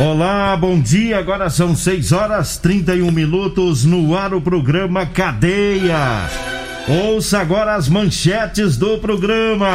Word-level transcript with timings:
Olá, 0.00 0.56
bom 0.56 0.78
dia. 0.78 1.18
Agora 1.18 1.50
são 1.50 1.74
6 1.74 2.12
horas 2.12 2.56
31 2.56 3.10
minutos 3.10 3.84
no 3.84 4.16
ar 4.16 4.32
o 4.32 4.40
programa 4.40 5.04
Cadeia. 5.04 6.22
Ouça 6.86 7.40
agora 7.40 7.74
as 7.74 7.88
manchetes 7.88 8.76
do 8.76 8.98
programa. 8.98 9.74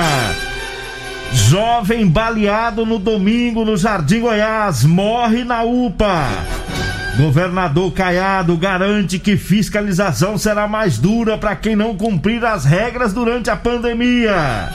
Jovem 1.34 2.08
baleado 2.08 2.86
no 2.86 3.00
domingo 3.00 3.66
no 3.66 3.76
Jardim 3.76 4.22
Goiás 4.22 4.86
morre 4.86 5.44
na 5.44 5.64
UPA. 5.64 6.30
Governador 7.18 7.92
Caiado 7.92 8.56
garante 8.56 9.20
que 9.20 9.36
fiscalização 9.36 10.38
será 10.38 10.70
mais 10.70 10.98
dura 10.98 11.38
para 11.38 11.54
quem 11.54 11.76
não 11.76 11.98
cumprir 11.98 12.46
as 12.46 12.64
regras 12.64 13.12
durante 13.12 13.50
a 13.50 13.58
pandemia. 13.58 14.70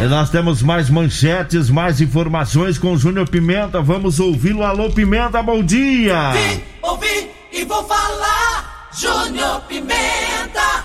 E 0.00 0.06
nós 0.06 0.30
temos 0.30 0.62
mais 0.62 0.90
manchetes, 0.90 1.70
mais 1.70 2.00
informações 2.00 2.78
com 2.78 2.92
o 2.92 2.98
Júnior 2.98 3.28
Pimenta. 3.28 3.80
Vamos 3.80 4.18
ouvi-lo. 4.18 4.62
Alô, 4.62 4.90
Pimenta, 4.90 5.42
bom 5.42 5.62
dia! 5.62 6.32
Vim, 6.32 6.62
ouvi 6.82 7.30
e 7.52 7.64
vou 7.64 7.84
falar, 7.84 8.88
Júnior 8.98 9.60
Pimenta! 9.68 10.84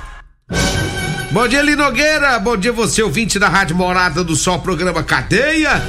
Bom 1.32 1.48
dia, 1.48 1.62
Linogueira. 1.62 2.40
Bom 2.40 2.58
dia, 2.58 2.72
você, 2.72 3.02
ouvinte 3.02 3.40
da 3.40 3.50
Rádio 3.50 3.76
Morada 3.76 4.24
do 4.24 4.36
Sol, 4.36 4.60
programa 4.60 5.04
Cadeia. 5.04 5.82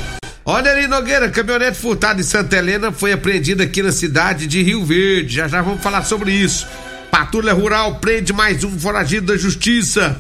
Olha 0.45 0.73
ali, 0.73 0.87
Nogueira, 0.87 1.29
caminhonete 1.29 1.79
furtada 1.79 2.21
em 2.21 2.25
Santa 2.25 2.57
Helena 2.57 2.91
foi 2.91 3.13
apreendida 3.13 3.65
aqui 3.65 3.83
na 3.83 3.93
cidade 3.93 4.47
de 4.47 4.63
Rio 4.63 4.83
Verde. 4.83 5.35
Já 5.35 5.47
já 5.47 5.61
vamos 5.61 5.83
falar 5.83 6.05
sobre 6.05 6.33
isso. 6.33 6.67
Patrulha 7.11 7.53
Rural 7.53 7.97
prende 7.97 8.33
mais 8.33 8.65
um 8.65 8.79
foragido 8.79 9.27
da 9.27 9.37
justiça. 9.37 10.17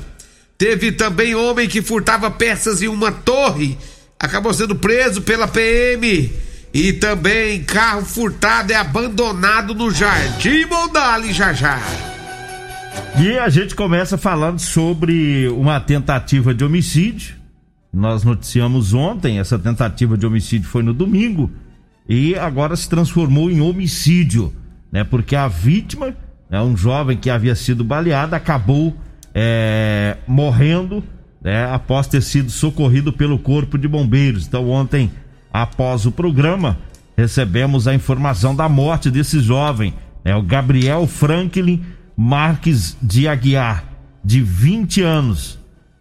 Teve 0.58 0.90
também 0.90 1.36
homem 1.36 1.68
que 1.68 1.80
furtava 1.80 2.28
peças 2.32 2.82
em 2.82 2.88
uma 2.88 3.12
torre, 3.12 3.78
acabou 4.18 4.52
sendo 4.52 4.74
preso 4.74 5.22
pela 5.22 5.46
PM. 5.46 6.32
E 6.74 6.92
também 6.94 7.62
carro 7.62 8.04
furtado 8.04 8.72
é 8.72 8.74
abandonado 8.74 9.72
no 9.72 9.92
Jardim 9.92 10.64
Mondale, 10.64 11.32
já 11.32 11.52
já. 11.52 11.80
E 13.22 13.38
a 13.38 13.48
gente 13.48 13.76
começa 13.76 14.18
falando 14.18 14.58
sobre 14.58 15.46
uma 15.48 15.78
tentativa 15.78 16.52
de 16.52 16.64
homicídio. 16.64 17.36
Nós 17.92 18.24
noticiamos 18.24 18.92
ontem, 18.92 19.38
essa 19.38 19.56
tentativa 19.56 20.18
de 20.18 20.26
homicídio 20.26 20.68
foi 20.68 20.82
no 20.82 20.92
domingo 20.92 21.52
e 22.08 22.34
agora 22.34 22.74
se 22.74 22.88
transformou 22.88 23.48
em 23.48 23.60
homicídio, 23.60 24.52
né? 24.90 25.04
Porque 25.04 25.36
a 25.36 25.46
vítima, 25.46 26.16
é 26.50 26.60
um 26.60 26.76
jovem 26.76 27.16
que 27.16 27.30
havia 27.30 27.54
sido 27.54 27.84
baleado, 27.84 28.34
acabou 28.34 28.96
é, 29.34 30.16
morrendo 30.26 31.02
né, 31.42 31.70
após 31.72 32.06
ter 32.06 32.22
sido 32.22 32.50
socorrido 32.50 33.12
pelo 33.12 33.38
Corpo 33.38 33.78
de 33.78 33.86
Bombeiros. 33.86 34.46
Então, 34.46 34.68
ontem, 34.68 35.10
após 35.52 36.06
o 36.06 36.12
programa, 36.12 36.78
recebemos 37.16 37.86
a 37.86 37.94
informação 37.94 38.54
da 38.54 38.68
morte 38.68 39.10
desse 39.10 39.40
jovem, 39.40 39.94
é 40.24 40.34
o 40.34 40.42
Gabriel 40.42 41.06
Franklin 41.06 41.82
Marques 42.16 42.96
de 43.00 43.28
Aguiar, 43.28 43.84
de 44.24 44.40
20 44.40 45.02
anos. 45.02 45.58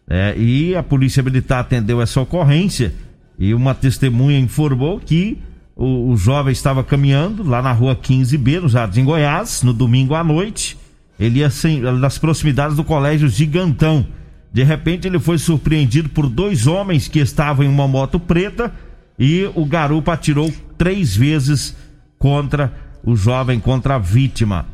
É, 0.09 0.35
e 0.37 0.75
a 0.75 0.81
Polícia 0.81 1.21
Militar 1.21 1.59
atendeu 1.59 2.01
essa 2.01 2.21
ocorrência 2.21 2.93
e 3.37 3.53
uma 3.53 3.75
testemunha 3.75 4.39
informou 4.39 4.99
que 4.99 5.37
o, 5.75 6.11
o 6.11 6.17
jovem 6.17 6.51
estava 6.51 6.83
caminhando 6.83 7.43
lá 7.43 7.61
na 7.61 7.71
rua 7.71 7.95
15B, 7.95 8.61
no 8.61 8.69
Jardim 8.69 9.03
Goiás, 9.03 9.61
no 9.63 9.73
domingo 9.73 10.15
à 10.15 10.23
noite 10.23 10.77
ele 11.19 11.39
ia 11.39 11.49
sem, 11.49 11.81
nas 11.81 12.17
proximidades 12.17 12.75
do 12.75 12.83
colégio 12.83 13.27
Gigantão. 13.27 14.05
De 14.51 14.63
repente 14.63 15.07
ele 15.07 15.19
foi 15.19 15.37
surpreendido 15.37 16.09
por 16.09 16.29
dois 16.29 16.67
homens 16.67 17.07
que 17.07 17.19
estavam 17.19 17.65
em 17.65 17.69
uma 17.69 17.87
moto 17.87 18.19
preta 18.19 18.73
e 19.19 19.49
o 19.55 19.65
garupa 19.65 20.13
atirou 20.13 20.53
três 20.77 21.15
vezes 21.15 21.75
contra 22.17 22.73
o 23.03 23.15
jovem, 23.15 23.59
contra 23.59 23.95
a 23.95 23.99
vítima. 23.99 24.65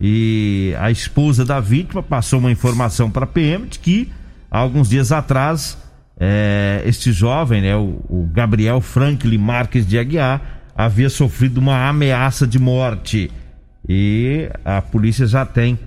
E 0.00 0.74
a 0.80 0.90
esposa 0.90 1.44
da 1.44 1.60
vítima 1.60 2.02
passou 2.02 2.40
uma 2.40 2.50
informação 2.50 3.10
para 3.10 3.24
a 3.24 3.28
PM 3.28 3.66
de 3.66 3.78
que 3.78 4.10
alguns 4.50 4.88
dias 4.88 5.12
atrás 5.12 5.78
é, 6.18 6.82
este 6.84 7.12
jovem, 7.12 7.62
né, 7.62 7.76
o, 7.76 8.00
o 8.08 8.28
Gabriel 8.32 8.80
Franklin 8.80 9.38
Marques 9.38 9.86
de 9.86 9.98
Aguiar, 9.98 10.40
havia 10.76 11.08
sofrido 11.08 11.58
uma 11.58 11.88
ameaça 11.88 12.46
de 12.46 12.58
morte. 12.58 13.30
E 13.88 14.48
a 14.64 14.80
polícia 14.80 15.26
já 15.26 15.44
tem 15.44 15.78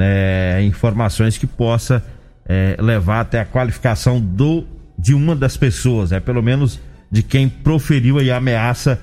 né, 0.00 0.62
informações 0.62 1.36
que 1.36 1.46
possa 1.46 2.02
é, 2.48 2.74
levar 2.80 3.20
até 3.20 3.38
a 3.38 3.44
qualificação 3.44 4.18
do 4.18 4.66
de 4.98 5.14
uma 5.14 5.36
das 5.36 5.56
pessoas, 5.58 6.10
é 6.10 6.20
pelo 6.20 6.42
menos 6.42 6.80
de 7.10 7.22
quem 7.22 7.48
proferiu 7.48 8.18
a 8.18 8.36
ameaça 8.36 8.98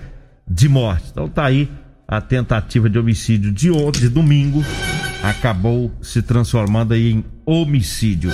de 0.47 0.67
morte. 0.67 1.09
Então 1.11 1.27
tá 1.27 1.45
aí 1.45 1.69
a 2.07 2.19
tentativa 2.19 2.89
de 2.89 2.97
homicídio 2.97 3.51
de 3.51 3.69
ontem, 3.69 4.01
de 4.01 4.09
domingo, 4.09 4.63
acabou 5.21 5.91
se 6.01 6.21
transformando 6.21 6.93
aí 6.93 7.11
em 7.11 7.25
homicídio. 7.45 8.31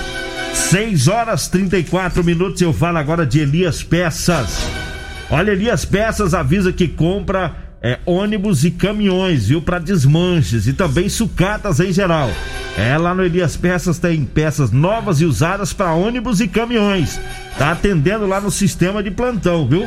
6 0.53 1.07
horas 1.07 1.47
34 1.49 2.23
minutos. 2.23 2.61
Eu 2.61 2.71
falo 2.71 2.97
agora 2.97 3.25
de 3.25 3.39
Elias 3.39 3.83
Peças. 3.83 4.59
Olha, 5.29 5.51
Elias 5.51 5.83
Peças 5.83 6.33
avisa 6.33 6.71
que 6.71 6.87
compra 6.87 7.62
é, 7.83 7.99
ônibus 8.05 8.63
e 8.63 8.71
caminhões, 8.71 9.49
viu? 9.49 9.61
Para 9.61 9.77
desmanches 9.77 10.67
e 10.67 10.73
também 10.73 11.09
sucatas 11.09 11.81
em 11.81 11.91
geral. 11.91 12.31
É, 12.77 12.97
lá 12.97 13.13
no 13.13 13.23
Elias 13.23 13.57
Peças 13.57 13.99
tem 13.99 14.23
peças 14.23 14.71
novas 14.71 15.19
e 15.19 15.25
usadas 15.25 15.73
para 15.73 15.91
ônibus 15.91 16.39
e 16.39 16.47
caminhões. 16.47 17.19
Tá 17.57 17.71
atendendo 17.71 18.25
lá 18.25 18.39
no 18.39 18.49
sistema 18.49 19.03
de 19.03 19.11
plantão, 19.11 19.67
viu? 19.67 19.85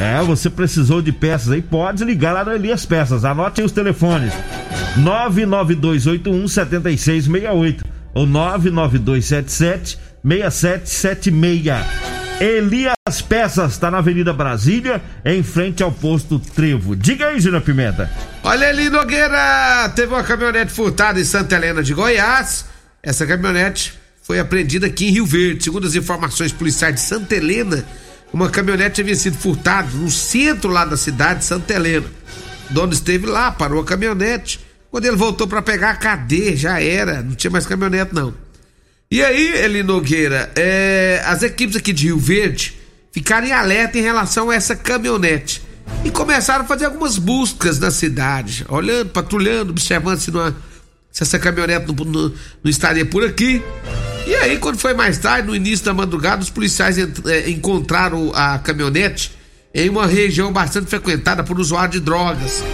É, 0.00 0.22
você 0.22 0.48
precisou 0.48 1.02
de 1.02 1.12
peças 1.12 1.50
aí, 1.52 1.60
pode 1.60 2.02
ligar 2.02 2.32
lá 2.32 2.44
no 2.44 2.52
Elias 2.52 2.86
Peças. 2.86 3.26
Anote 3.26 3.60
aí 3.60 3.66
os 3.66 3.72
telefones: 3.72 4.32
99281 4.96 6.48
7668 6.48 7.84
ou 8.14 8.26
99277 8.26 9.98
6776. 10.24 12.13
Elias 12.40 13.22
Peças 13.28 13.72
está 13.72 13.90
na 13.90 13.98
Avenida 13.98 14.32
Brasília, 14.32 15.00
em 15.24 15.42
frente 15.42 15.82
ao 15.82 15.92
posto 15.92 16.38
Trevo. 16.38 16.96
Diga 16.96 17.28
aí, 17.28 17.40
Gina 17.40 17.60
Pimenta. 17.60 18.10
Olha 18.42 18.68
ali, 18.68 18.90
Nogueira, 18.90 19.88
teve 19.94 20.12
uma 20.12 20.22
caminhonete 20.22 20.72
furtada 20.72 21.20
em 21.20 21.24
Santa 21.24 21.54
Helena 21.54 21.82
de 21.82 21.94
Goiás. 21.94 22.66
Essa 23.02 23.24
caminhonete 23.24 23.94
foi 24.22 24.40
apreendida 24.40 24.86
aqui 24.86 25.06
em 25.06 25.10
Rio 25.12 25.26
Verde. 25.26 25.62
Segundo 25.62 25.86
as 25.86 25.94
informações 25.94 26.52
policiais 26.52 26.96
de 26.96 27.00
Santa 27.02 27.36
Helena, 27.36 27.84
uma 28.32 28.50
caminhonete 28.50 29.00
havia 29.00 29.14
sido 29.14 29.36
furtada 29.36 29.88
no 29.94 30.10
centro 30.10 30.70
lá 30.70 30.84
da 30.84 30.96
cidade 30.96 31.40
de 31.40 31.44
Santa 31.44 31.72
Helena. 31.72 32.06
O 32.68 32.74
dono 32.74 32.92
esteve 32.92 33.26
lá, 33.26 33.52
parou 33.52 33.80
a 33.80 33.84
caminhonete. 33.84 34.58
Quando 34.90 35.06
ele 35.06 35.16
voltou 35.16 35.46
para 35.46 35.62
pegar, 35.62 35.98
cadê? 35.98 36.56
Já 36.56 36.80
era, 36.80 37.22
não 37.22 37.34
tinha 37.34 37.50
mais 37.50 37.66
caminhonete 37.66 38.12
não. 38.12 38.34
E 39.10 39.22
aí, 39.22 39.64
Eli 39.64 39.82
Nogueira, 39.82 40.50
é, 40.56 41.22
as 41.26 41.42
equipes 41.42 41.76
aqui 41.76 41.92
de 41.92 42.06
Rio 42.06 42.18
Verde 42.18 42.74
ficaram 43.12 43.46
em 43.46 43.52
alerta 43.52 43.98
em 43.98 44.02
relação 44.02 44.50
a 44.50 44.54
essa 44.54 44.74
caminhonete 44.74 45.62
e 46.04 46.10
começaram 46.10 46.64
a 46.64 46.66
fazer 46.66 46.86
algumas 46.86 47.16
buscas 47.18 47.78
na 47.78 47.90
cidade, 47.90 48.64
olhando, 48.68 49.10
patrulhando, 49.10 49.70
observando 49.70 50.18
se, 50.18 50.30
não, 50.30 50.54
se 51.12 51.22
essa 51.22 51.38
caminhonete 51.38 51.86
não, 51.86 51.94
não, 52.04 52.28
não, 52.62 52.70
estaria 52.70 53.04
por 53.06 53.24
aqui. 53.24 53.62
E 54.26 54.34
aí, 54.36 54.58
quando 54.58 54.78
foi 54.78 54.94
mais 54.94 55.18
tarde, 55.18 55.46
no 55.46 55.54
início 55.54 55.84
da 55.84 55.94
madrugada, 55.94 56.42
os 56.42 56.50
policiais 56.50 56.98
é, 56.98 57.48
encontraram 57.48 58.32
a 58.34 58.58
caminhonete 58.58 59.32
em 59.72 59.88
uma 59.88 60.06
região 60.06 60.52
bastante 60.52 60.88
frequentada 60.88 61.44
por 61.44 61.60
usuários 61.60 61.92
de 61.92 62.00
drogas. 62.00 62.64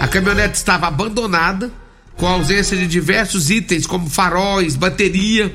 A 0.00 0.08
caminhonete 0.08 0.56
estava 0.56 0.88
abandonada 0.88 1.70
com 2.16 2.26
a 2.26 2.30
ausência 2.30 2.76
de 2.76 2.86
diversos 2.86 3.50
itens 3.50 3.86
como 3.86 4.08
faróis, 4.08 4.76
bateria. 4.76 5.52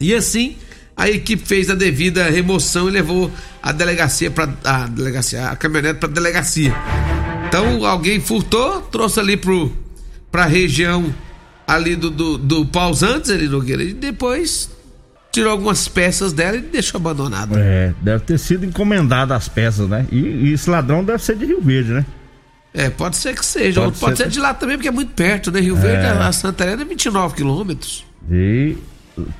E 0.00 0.14
assim, 0.14 0.56
a 0.96 1.08
equipe 1.08 1.46
fez 1.46 1.70
a 1.70 1.74
devida 1.74 2.30
remoção 2.30 2.88
e 2.88 2.92
levou 2.92 3.30
a 3.62 3.72
delegacia 3.72 4.30
para 4.30 4.48
a 4.64 4.86
delegacia, 4.86 5.48
a 5.48 5.56
caminhonete 5.56 5.98
para 5.98 6.08
delegacia. 6.08 6.74
Então, 7.48 7.84
alguém 7.84 8.20
furtou, 8.20 8.82
trouxe 8.82 9.18
ali 9.18 9.36
pro 9.36 9.72
pra 10.30 10.46
região 10.46 11.12
ali 11.66 11.96
do, 11.96 12.10
do, 12.10 12.38
do 12.38 12.66
Pausantes, 12.66 13.30
ali 13.30 13.48
Nogueira, 13.48 13.82
e 13.82 13.92
depois 13.92 14.70
tirou 15.32 15.52
algumas 15.52 15.86
peças 15.88 16.32
dela 16.32 16.56
e 16.56 16.60
deixou 16.60 16.98
abandonada. 16.98 17.58
É, 17.58 17.94
deve 18.00 18.24
ter 18.24 18.38
sido 18.38 18.66
encomendada 18.66 19.34
as 19.36 19.48
peças, 19.48 19.88
né? 19.88 20.06
E, 20.10 20.18
e, 20.18 20.52
esse 20.52 20.68
ladrão 20.68 21.04
deve 21.04 21.22
ser 21.22 21.36
de 21.36 21.46
Rio 21.46 21.60
Verde, 21.60 21.92
né? 21.92 22.04
É, 22.72 22.88
pode 22.88 23.16
ser 23.16 23.34
que 23.34 23.44
seja. 23.44 23.80
Pode, 23.80 23.98
pode 23.98 24.16
ser, 24.16 24.24
ser, 24.24 24.30
de 24.30 24.40
lá 24.40 24.54
também, 24.54 24.76
porque 24.76 24.88
é 24.88 24.92
muito 24.92 25.12
perto, 25.12 25.50
né? 25.50 25.60
Rio 25.60 25.76
é. 25.76 25.80
Verde, 25.80 26.06
a 26.06 26.32
Santa 26.32 26.64
Helena 26.64 26.82
é 26.82 26.84
29 26.84 27.34
quilômetros. 27.34 28.04
E 28.30 28.76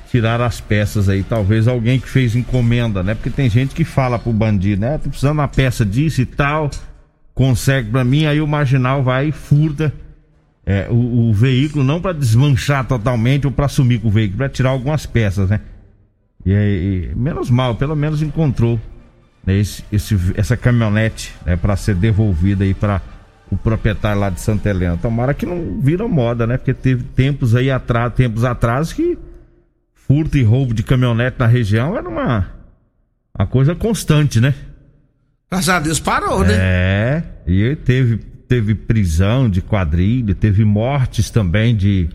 tirar 0.09 0.41
as 0.41 0.59
peças 0.59 1.07
aí, 1.07 1.23
talvez 1.23 1.67
alguém 1.67 1.99
que 1.99 2.09
fez 2.09 2.35
encomenda, 2.35 3.01
né? 3.01 3.15
Porque 3.15 3.29
tem 3.29 3.49
gente 3.49 3.73
que 3.73 3.83
fala 3.83 4.19
pro 4.19 4.33
bandido, 4.33 4.81
né? 4.81 4.97
Tô 4.97 5.09
precisando 5.09 5.33
uma 5.33 5.47
peça 5.47 5.85
disso 5.85 6.21
e 6.21 6.25
tal, 6.25 6.69
consegue 7.33 7.89
pra 7.89 8.03
mim, 8.03 8.25
aí 8.25 8.41
o 8.41 8.47
marginal 8.47 9.01
vai 9.01 9.29
e 9.29 9.31
furta 9.31 9.93
é, 10.65 10.87
o, 10.89 11.29
o, 11.29 11.33
veículo, 11.33 11.83
não 11.83 11.99
para 11.99 12.13
desmanchar 12.13 12.85
totalmente 12.85 13.47
ou 13.47 13.51
para 13.51 13.67
sumir 13.67 13.99
com 13.99 14.09
o 14.09 14.11
veículo, 14.11 14.37
para 14.37 14.49
tirar 14.49 14.69
algumas 14.69 15.05
peças, 15.05 15.49
né? 15.49 15.59
E, 16.45 16.51
e, 16.51 17.15
menos 17.15 17.49
mal, 17.49 17.75
pelo 17.75 17.95
menos 17.95 18.21
encontrou 18.21 18.79
né, 19.45 19.57
esse, 19.57 19.83
esse, 19.91 20.17
essa 20.35 20.55
caminhonete 20.55 21.33
né, 21.45 21.55
para 21.55 21.75
ser 21.75 21.95
devolvida 21.95 22.63
aí 22.63 22.73
para 22.73 23.01
o 23.51 23.57
proprietário 23.57 24.21
lá 24.21 24.29
de 24.29 24.39
Santa 24.39 24.69
Helena. 24.69 24.97
Tomara 24.97 25.33
que 25.33 25.45
não 25.45 25.79
vira 25.81 26.07
moda, 26.07 26.47
né? 26.47 26.57
Porque 26.57 26.73
teve 26.73 27.03
tempos 27.03 27.53
aí 27.53 27.69
atrás, 27.69 28.13
tempos 28.13 28.45
atrás 28.45 28.93
que 28.93 29.17
furto 29.93 30.37
e 30.37 30.43
roubo 30.43 30.73
de 30.73 30.83
caminhonete 30.83 31.37
na 31.37 31.47
região 31.47 31.97
era 31.97 32.07
uma, 32.07 32.47
uma 33.37 33.45
coisa 33.45 33.75
constante, 33.75 34.39
né? 34.39 34.55
Graças 35.49 35.69
a 35.69 35.79
Deus 35.81 35.99
parou, 35.99 36.45
né? 36.45 36.53
É, 36.53 37.23
e 37.45 37.75
teve, 37.75 38.17
teve 38.47 38.73
prisão 38.73 39.49
de 39.49 39.61
quadrilha, 39.61 40.33
teve 40.33 40.63
mortes 40.63 41.29
também 41.29 41.75
de, 41.75 42.09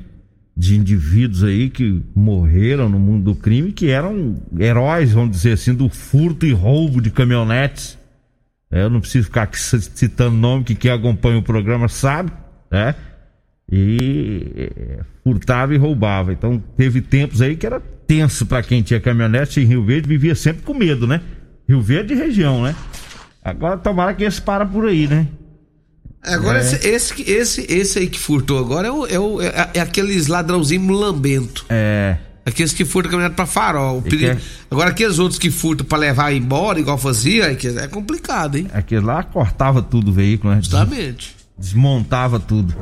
de 0.57 0.75
indivíduos 0.75 1.45
aí 1.45 1.69
que 1.69 2.03
morreram 2.15 2.89
no 2.89 2.99
mundo 2.99 3.25
do 3.25 3.35
crime, 3.35 3.73
que 3.73 3.91
eram 3.91 4.37
heróis, 4.59 5.13
vamos 5.13 5.37
dizer 5.37 5.53
assim, 5.53 5.75
do 5.75 5.91
furto 5.91 6.47
e 6.47 6.53
roubo 6.53 7.03
de 7.03 7.11
caminhonetes. 7.11 7.99
É, 8.77 8.83
eu 8.83 8.91
não 8.91 9.01
preciso 9.01 9.25
ficar 9.25 9.45
aqui 9.45 9.59
citando 9.59 10.37
nome, 10.37 10.63
que 10.63 10.75
quem 10.75 10.91
acompanha 10.91 11.39
o 11.39 11.43
programa 11.43 11.89
sabe, 11.89 12.31
né? 12.71 12.95
E 13.73 14.53
é, 14.55 15.01
furtava 15.25 15.75
e 15.75 15.79
roubava. 15.79 16.31
Então 16.31 16.63
teve 16.77 17.01
tempos 17.01 17.41
aí 17.41 17.57
que 17.57 17.65
era 17.65 17.81
tenso 17.81 18.45
para 18.45 18.63
quem 18.63 18.83
tinha 18.83 19.01
caminhonete 19.01 19.61
em 19.61 19.65
Rio 19.65 19.83
Verde, 19.83 20.07
vivia 20.07 20.35
sempre 20.35 20.63
com 20.63 20.75
medo, 20.75 21.07
né? 21.07 21.23
Rio 21.67 21.81
Verde 21.81 22.13
e 22.13 22.17
região, 22.17 22.63
né? 22.65 22.77
Agora 23.43 23.79
tomara 23.79 24.13
que 24.13 24.25
esse 24.25 24.43
para 24.43 24.67
por 24.67 24.87
aí, 24.87 25.09
né? 25.09 25.27
Agora, 26.23 26.59
é. 26.59 26.61
esse, 26.61 26.87
esse, 26.87 27.31
esse, 27.31 27.73
esse 27.73 27.99
aí 27.99 28.09
que 28.09 28.19
furtou 28.19 28.59
agora 28.59 28.89
é, 28.89 28.91
o, 28.91 29.07
é, 29.07 29.19
o, 29.19 29.41
é, 29.41 29.71
é 29.73 29.81
aqueles 29.81 30.27
ladrãozinho 30.27 30.93
lambento. 30.93 31.65
É. 31.71 32.19
Aqueles 32.47 32.73
que 32.73 32.85
furtam 32.85 33.11
caminhonete 33.11 33.35
pra 33.35 33.45
farol. 33.45 34.01
Quer... 34.01 34.39
Agora, 34.71 34.91
aqueles 34.91 35.19
outros 35.19 35.37
que 35.39 35.51
furtam 35.51 35.85
pra 35.85 35.99
levar 35.99 36.33
embora, 36.33 36.79
igual 36.79 36.97
fazia, 36.97 37.47
é 37.51 37.89
complicado, 37.89 38.57
hein? 38.57 38.69
Aquele 38.73 39.05
lá 39.05 39.25
cortava 39.25 39.83
tudo 39.83 40.11
o 40.11 40.15
veículo, 40.15 40.55
né? 40.55 40.63
Justamente. 40.63 41.35
Desmontava 41.59 42.39
tudo. 42.39 42.73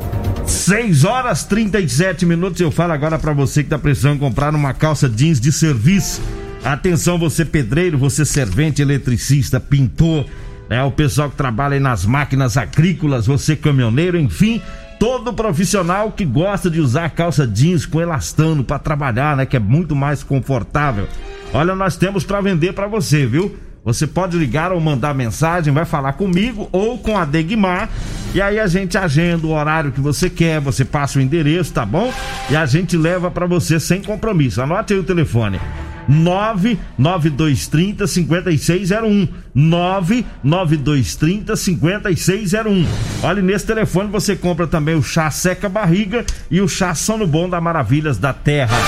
6 0.47 1.05
horas 1.05 1.45
37 1.45 2.27
minutos. 2.27 2.61
Eu 2.61 2.71
falo 2.71 2.93
agora 2.93 3.19
para 3.19 3.33
você 3.33 3.65
que 3.65 3.71
tá 3.71 3.79
precisando 3.79 4.19
comprar 4.19 4.55
uma 4.55 4.75
calça 4.75 5.09
jeans 5.09 5.41
de 5.41 5.51
serviço. 5.51 6.21
Atenção, 6.63 7.19
você 7.19 7.45
pedreiro, 7.45 7.97
você 7.97 8.25
servente, 8.25 8.83
eletricista, 8.83 9.61
pintor, 9.61 10.27
é 10.71 10.83
o 10.83 10.91
pessoal 10.91 11.31
que 11.31 11.37
trabalha 11.37 11.75
aí 11.75 11.81
nas 11.81 12.07
máquinas 12.07 12.57
agrícolas, 12.57 13.27
você 13.27 13.55
caminhoneiro, 13.55 14.19
enfim, 14.19 14.63
todo 14.99 15.33
profissional 15.33 16.13
que 16.13 16.25
gosta 16.25 16.71
de 16.71 16.81
usar 16.81 17.11
calça 17.11 17.47
jeans 17.47 17.87
com 17.87 18.01
elastano 18.01 18.65
para 18.65 18.79
trabalhar, 18.79 19.37
né, 19.37 19.47
que 19.47 19.57
é 19.57 19.61
muito 19.61 19.95
mais 19.95 20.23
confortável. 20.23 21.09
Olha, 21.53 21.75
nós 21.75 21.97
temos 21.97 22.25
para 22.25 22.41
vender 22.41 22.73
para 22.73 22.87
você, 22.87 23.27
viu? 23.27 23.57
Você 23.85 24.07
pode 24.07 24.39
ligar 24.39 24.73
ou 24.73 24.81
mandar 24.81 25.15
mensagem, 25.15 25.75
vai 25.75 25.85
falar 25.85 26.15
comigo 26.15 26.71
ou 26.73 26.97
com 26.97 27.19
a 27.19 27.27
Degmar. 27.27 27.91
E 28.35 28.41
aí 28.41 28.59
a 28.59 28.67
gente 28.67 28.97
agenda 28.97 29.47
o 29.47 29.53
horário 29.53 29.93
que 29.93 30.01
você 30.01 30.31
quer, 30.31 30.59
você 30.59 30.87
passa 30.87 31.19
o 31.19 31.23
endereço, 31.23 31.75
tá 31.75 31.85
bom? 31.85 32.11
E 32.49 32.57
a 32.57 32.65
gente 32.65 32.97
leva 32.97 33.31
para 33.31 33.47
você 33.47 33.79
sem 33.79 34.03
compromisso. 34.03 34.63
Anote 34.63 34.95
aí 34.95 34.99
o 34.99 35.05
telefone. 35.05 35.61
99230 36.09 38.07
5601. 38.07 39.29
99230 39.55 41.55
5601. 41.55 42.87
Olha, 43.23 43.43
nesse 43.43 43.67
telefone 43.67 44.11
você 44.11 44.35
compra 44.35 44.67
também 44.67 44.95
o 44.95 45.03
chá 45.03 45.31
seca 45.31 45.69
barriga 45.69 46.25
e 46.51 46.63
o 46.63 46.69
chá 46.69 46.95
sono 46.95 47.27
bom 47.27 47.47
da 47.49 47.61
Maravilhas 47.61 48.17
da 48.17 48.33
Terra. 48.33 48.79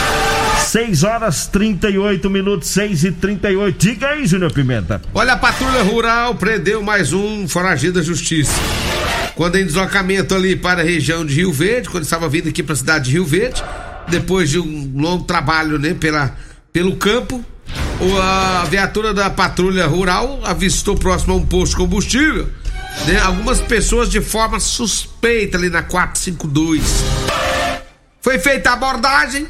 6 0.67 1.05
horas 1.05 1.47
38 1.47 2.29
minutos, 2.29 2.69
6 2.71 3.05
e 3.05 3.13
38. 3.13 3.79
Diga 3.79 4.09
aí, 4.09 4.27
Júnior 4.27 4.53
Pimenta. 4.53 5.01
Olha, 5.15 5.35
a 5.35 5.37
patrulha 5.37 5.83
rural 5.83 6.35
prendeu 6.35 6.83
mais 6.83 7.13
um 7.13 7.47
foragido 7.47 8.01
da 8.01 8.05
justiça. 8.05 8.53
Quando 9.35 9.57
em 9.57 9.67
deslocamento 9.67 10.35
ali 10.35 10.57
para 10.57 10.81
a 10.81 10.85
região 10.85 11.25
de 11.25 11.35
Rio 11.35 11.53
Verde, 11.53 11.89
quando 11.89 12.05
estava 12.05 12.29
vindo 12.29 12.49
aqui 12.49 12.63
para 12.63 12.73
a 12.73 12.77
cidade 12.77 13.07
de 13.07 13.13
Rio 13.13 13.25
Verde, 13.25 13.63
depois 14.09 14.51
de 14.51 14.59
um 14.59 14.93
longo 14.97 15.25
trabalho, 15.25 15.79
né, 15.79 15.95
pela, 15.95 16.37
pelo 16.73 16.97
campo, 16.97 17.45
a 18.23 18.65
viatura 18.69 19.15
da 19.15 19.31
patrulha 19.31 19.87
rural 19.87 20.41
avistou 20.45 20.97
próximo 20.97 21.35
a 21.35 21.37
um 21.37 21.47
posto 21.47 21.73
de 21.73 21.77
combustível 21.77 22.49
né, 23.05 23.19
algumas 23.21 23.61
pessoas 23.61 24.09
de 24.09 24.21
forma 24.21 24.59
suspeita 24.59 25.59
ali 25.59 25.69
na 25.69 25.83
452. 25.83 26.83
Foi 28.21 28.39
feita 28.39 28.71
a 28.71 28.73
abordagem, 28.73 29.47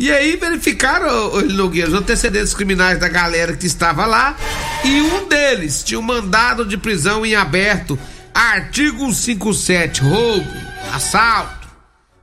e 0.00 0.10
aí 0.10 0.34
verificaram, 0.36 1.42
Nogueira, 1.42 1.90
os 1.90 1.94
antecedentes 1.94 2.54
criminais 2.54 2.98
da 2.98 3.06
galera 3.06 3.54
que 3.54 3.66
estava 3.66 4.06
lá 4.06 4.34
e 4.82 4.98
um 5.02 5.28
deles 5.28 5.84
tinha 5.84 6.00
um 6.00 6.02
mandado 6.02 6.64
de 6.64 6.78
prisão 6.78 7.26
em 7.26 7.34
aberto, 7.34 7.98
artigo 8.34 9.12
57, 9.12 10.00
roubo, 10.00 10.50
assalto. 10.90 11.68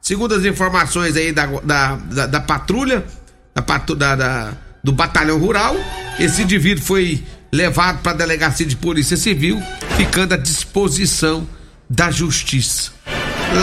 Segundo 0.01 0.33
as 0.33 0.43
informações 0.43 1.15
aí 1.15 1.31
da, 1.31 1.45
da, 1.45 1.95
da, 1.97 2.25
da 2.25 2.39
patrulha, 2.39 3.05
da, 3.53 3.61
da, 3.61 4.15
da, 4.15 4.53
do 4.83 4.91
batalhão 4.91 5.37
rural, 5.37 5.75
esse 6.19 6.41
indivíduo 6.41 6.83
foi 6.83 7.23
levado 7.51 7.99
para 8.01 8.13
a 8.13 8.15
delegacia 8.15 8.65
de 8.65 8.75
polícia 8.75 9.15
civil, 9.15 9.61
ficando 9.95 10.33
à 10.33 10.37
disposição 10.37 11.47
da 11.87 12.09
justiça. 12.09 12.91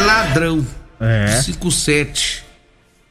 Ladrão. 0.06 0.64
É. 1.00 1.42
57 1.42 2.43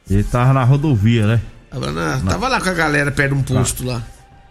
ele 0.08 0.24
tava 0.24 0.52
na 0.52 0.64
rodovia, 0.64 1.26
né? 1.26 1.40
Tava, 1.70 1.90
na, 1.90 2.18
na... 2.18 2.30
tava 2.30 2.48
lá 2.48 2.60
com 2.60 2.68
a 2.68 2.74
galera 2.74 3.10
perto 3.10 3.34
de 3.34 3.40
um 3.40 3.42
tá. 3.42 3.54
posto 3.54 3.84
tá. 3.84 3.92
lá. 3.92 4.02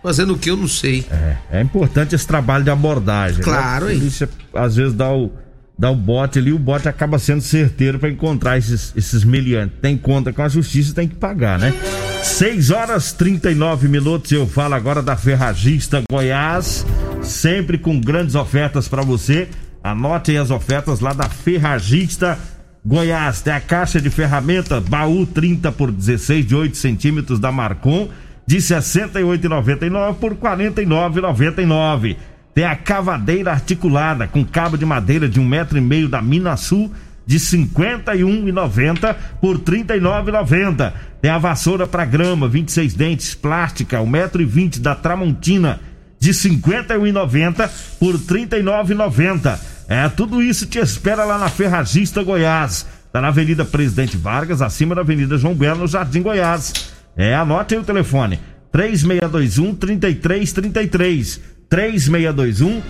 Fazendo 0.01 0.33
o 0.33 0.37
que 0.37 0.49
eu 0.49 0.57
não 0.57 0.67
sei. 0.67 1.05
É, 1.09 1.59
é 1.59 1.61
importante 1.61 2.13
esse 2.13 2.27
trabalho 2.27 2.63
de 2.63 2.69
abordagem. 2.69 3.37
Né? 3.37 3.43
Claro, 3.43 3.85
né? 3.85 3.93
A 3.93 3.95
polícia, 3.95 4.29
às 4.53 4.75
vezes 4.75 4.93
dá 4.93 5.09
o, 5.09 5.31
dá 5.79 5.89
o 5.89 5.95
bote 5.95 6.39
ali, 6.39 6.51
o 6.51 6.59
bote 6.59 6.89
acaba 6.89 7.17
sendo 7.17 7.39
certeiro 7.39 7.99
para 7.99 8.09
encontrar 8.09 8.57
esses, 8.57 8.91
esses 8.97 9.23
meliantes. 9.23 9.77
Tem 9.81 9.97
conta 9.97 10.33
com 10.33 10.41
a 10.41 10.49
justiça 10.49 10.93
tem 10.93 11.07
que 11.07 11.15
pagar, 11.15 11.57
né? 11.57 11.73
6 12.21 12.71
horas 12.71 13.13
39 13.13 13.87
minutos. 13.87 14.29
Eu 14.31 14.45
falo 14.45 14.73
agora 14.73 15.01
da 15.01 15.15
Ferragista 15.15 16.03
Goiás, 16.11 16.85
sempre 17.21 17.77
com 17.77 17.97
grandes 18.01 18.35
ofertas 18.35 18.89
para 18.89 19.03
você. 19.03 19.47
Anote 19.81 20.31
aí 20.31 20.37
as 20.37 20.51
ofertas 20.51 20.99
lá 20.99 21.13
da 21.13 21.29
Ferragista 21.29 22.37
Goiás 22.37 22.52
Goiás 22.85 23.41
tem 23.41 23.53
a 23.53 23.61
caixa 23.61 24.01
de 24.01 24.09
ferramenta 24.09 24.81
baú 24.81 25.25
30 25.25 25.71
por 25.71 25.89
16 25.89 26.45
de 26.45 26.53
8 26.53 26.75
centímetros 26.75 27.39
da 27.39 27.49
Marcon 27.49 28.09
de 28.45 28.57
68,99 28.57 30.15
por 30.15 30.35
49,99. 30.35 32.17
Tem 32.53 32.65
a 32.65 32.75
cavadeira 32.75 33.51
articulada 33.51 34.27
com 34.27 34.43
cabo 34.43 34.77
de 34.77 34.85
madeira 34.85 35.29
de 35.29 35.39
um 35.39 35.47
metro 35.47 35.77
e 35.77 35.81
meio 35.81 36.09
da 36.09 36.21
Minasul 36.21 36.91
de 37.25 37.39
51,90 37.39 39.15
por 39.39 39.59
39,90. 39.59 40.91
Tem 41.21 41.31
a 41.31 41.37
vassoura 41.37 41.87
para 41.87 42.03
grama 42.03 42.49
26 42.49 42.95
dentes 42.95 43.33
plástica, 43.33 43.99
1,20 43.99 44.07
metro 44.09 44.45
20 44.45 44.81
da 44.81 44.93
Tramontina 44.93 45.79
de 46.19 46.31
51,90 46.31 47.69
por 47.97 48.19
39,90. 48.19 49.72
É, 49.87 50.07
tudo 50.09 50.41
isso 50.41 50.65
te 50.65 50.79
espera 50.79 51.25
lá 51.25 51.37
na 51.37 51.49
Ferragista 51.49 52.23
Goiás. 52.23 52.85
Tá 53.11 53.21
na 53.21 53.27
Avenida 53.27 53.63
Presidente 53.63 54.17
Vargas, 54.17 54.61
acima 54.61 54.95
da 54.95 55.01
Avenida 55.01 55.37
João 55.37 55.53
Belo, 55.53 55.81
no 55.81 55.87
Jardim 55.87 56.21
Goiás. 56.21 56.73
É, 57.15 57.35
anote 57.35 57.75
aí 57.75 57.79
o 57.79 57.83
telefone: 57.83 58.39
3621 58.71 59.75
3333. 59.75 61.41
3621 61.69 62.81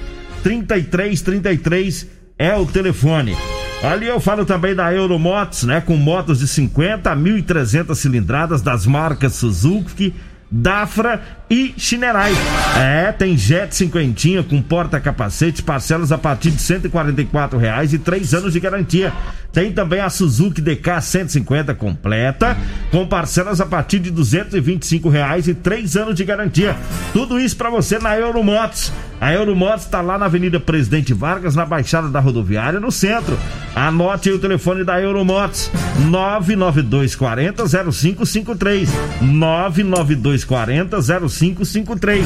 3333 0.42 2.08
é 2.38 2.56
o 2.56 2.66
telefone. 2.66 3.36
Ali 3.84 4.08
eu 4.08 4.20
falo 4.22 4.46
também 4.46 4.74
da 4.74 4.94
Euromotos, 4.94 5.64
né? 5.64 5.82
Com 5.82 5.98
motos 5.98 6.40
de 6.40 6.48
50 6.48 7.12
a 7.12 7.16
1.300 7.18 7.94
cilindradas 7.96 8.62
das 8.62 8.86
marcas 8.86 9.34
Suzuki, 9.34 10.14
Dafra 10.56 11.20
e 11.50 11.74
Chinerai. 11.76 12.32
É, 12.80 13.12
tem 13.12 13.36
Jet 13.36 13.76
cinquentinha 13.76 14.44
com 14.44 14.62
porta-capacete, 14.62 15.64
parcelas 15.64 16.12
a 16.12 16.18
partir 16.18 16.52
de 16.52 16.62
144 16.62 17.58
reais 17.58 17.92
e 17.92 17.98
três 17.98 18.36
anos 18.36 18.54
de 18.54 18.60
garantia. 18.60 19.12
Tem 19.54 19.72
também 19.72 20.02
a 20.02 20.10
Suzuki 20.10 20.60
DK 20.60 21.00
150 21.00 21.76
completa, 21.76 22.58
com 22.90 23.06
parcelas 23.06 23.62
a 23.62 23.66
partir 23.68 24.00
de 24.00 24.10
225 24.10 25.08
reais 25.10 25.48
e 25.48 25.54
três 25.54 25.96
anos 25.96 26.16
de 26.16 26.26
garantia. 26.26 26.76
Tudo 27.14 27.40
isso 27.40 27.56
para 27.56 27.70
você 27.70 28.00
na 28.00 28.18
Euromotos. 28.18 28.92
A 29.22 29.32
Euromotos 29.32 29.86
está 29.86 30.02
lá 30.02 30.18
na 30.18 30.26
Avenida 30.26 30.60
Presidente 30.60 31.14
Vargas, 31.14 31.56
na 31.56 31.66
Baixada 31.66 32.10
da 32.10 32.20
Rodoviária, 32.20 32.80
no 32.80 32.92
centro. 32.92 33.38
Anote 33.76 34.30
aí 34.30 34.36
o 34.36 34.40
telefone 34.40 34.84
da 34.84 35.00
Euromotos: 35.00 35.70
99240 36.10 37.64
0553. 37.92 38.90
99240 39.22 40.98
0553. 41.30 42.26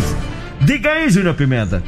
Diga 0.61 0.91
aí, 0.91 1.09
Júnior 1.09 1.35
Pimenta. 1.35 1.83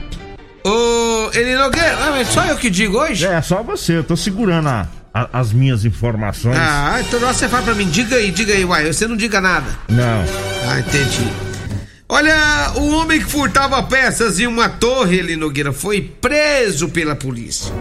Ô, 0.66 1.32
Eli 1.34 1.56
Nogueira, 1.56 1.96
não, 1.96 2.16
é 2.18 2.26
só 2.26 2.44
eu 2.46 2.58
que 2.58 2.70
digo 2.70 2.98
hoje? 2.98 3.26
É, 3.26 3.42
só 3.42 3.64
você, 3.64 3.98
eu 3.98 4.04
tô 4.04 4.18
segurando 4.18 4.68
a, 4.68 4.88
a- 5.14 5.30
as 5.40 5.52
minhas 5.54 5.86
informações. 5.86 6.58
Ah, 6.58 7.02
então 7.06 7.20
você 7.20 7.48
fala 7.50 7.64
pra 7.64 7.76
mim, 7.76 7.88
diga 7.90 8.16
aí, 8.16 8.32
diga 8.32 8.54
aí, 8.54 8.64
uai, 8.66 8.92
você 8.92 9.08
não 9.08 9.16
diga 9.18 9.40
nada. 9.42 9.68
Não. 9.90 10.24
Ah, 10.70 10.80
entendi. 10.80 11.28
Olha, 12.08 12.72
o 12.76 12.90
homem 12.96 13.20
que 13.20 13.26
furtava 13.30 13.82
peças 13.84 14.40
em 14.40 14.48
uma 14.48 14.68
torre, 14.68 15.20
Eli 15.20 15.36
Nogueira, 15.36 15.72
foi 15.72 16.02
preso 16.02 16.90
pela 16.90 17.16
polícia. 17.16 17.72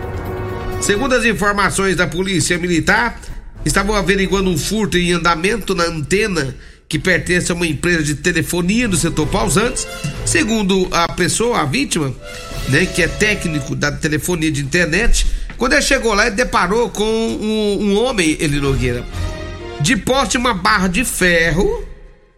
Segundo 0.83 1.15
as 1.15 1.25
informações 1.25 1.97
da 1.97 2.07
polícia 2.07 2.59
militar, 2.59 3.19
estavam 3.65 3.95
averiguando 3.97 4.51
um 4.51 4.57
furto 4.59 4.97
em 4.99 5.13
andamento 5.13 5.75
na 5.75 5.85
antena 5.85 6.55
que 6.89 6.99
pertence 6.99 7.51
a 7.51 7.55
uma 7.55 7.67
empresa 7.67 8.03
de 8.03 8.15
telefonia 8.15 8.87
do 8.89 8.97
setor 8.97 9.27
pausantes. 9.27 9.87
Segundo 10.25 10.89
a 10.93 11.09
pessoa, 11.13 11.61
a 11.61 11.65
vítima, 11.65 12.15
né, 12.69 12.87
que 12.87 13.03
é 13.03 13.09
técnico 13.09 13.75
da 13.75 13.91
telefonia 13.93 14.51
de 14.53 14.61
internet, 14.63 15.27
quando 15.59 15.73
ele 15.73 15.83
chegou 15.83 16.15
lá, 16.15 16.27
ele 16.27 16.37
deparou 16.37 16.89
com 16.89 17.05
um, 17.05 17.79
um 17.83 18.03
homem, 18.03 18.37
Eli 18.41 18.61
Nogueira, 18.61 19.05
de 19.81 19.97
poste 19.97 20.39
uma 20.39 20.55
barra 20.55 20.87
de 20.89 21.05
ferro 21.05 21.85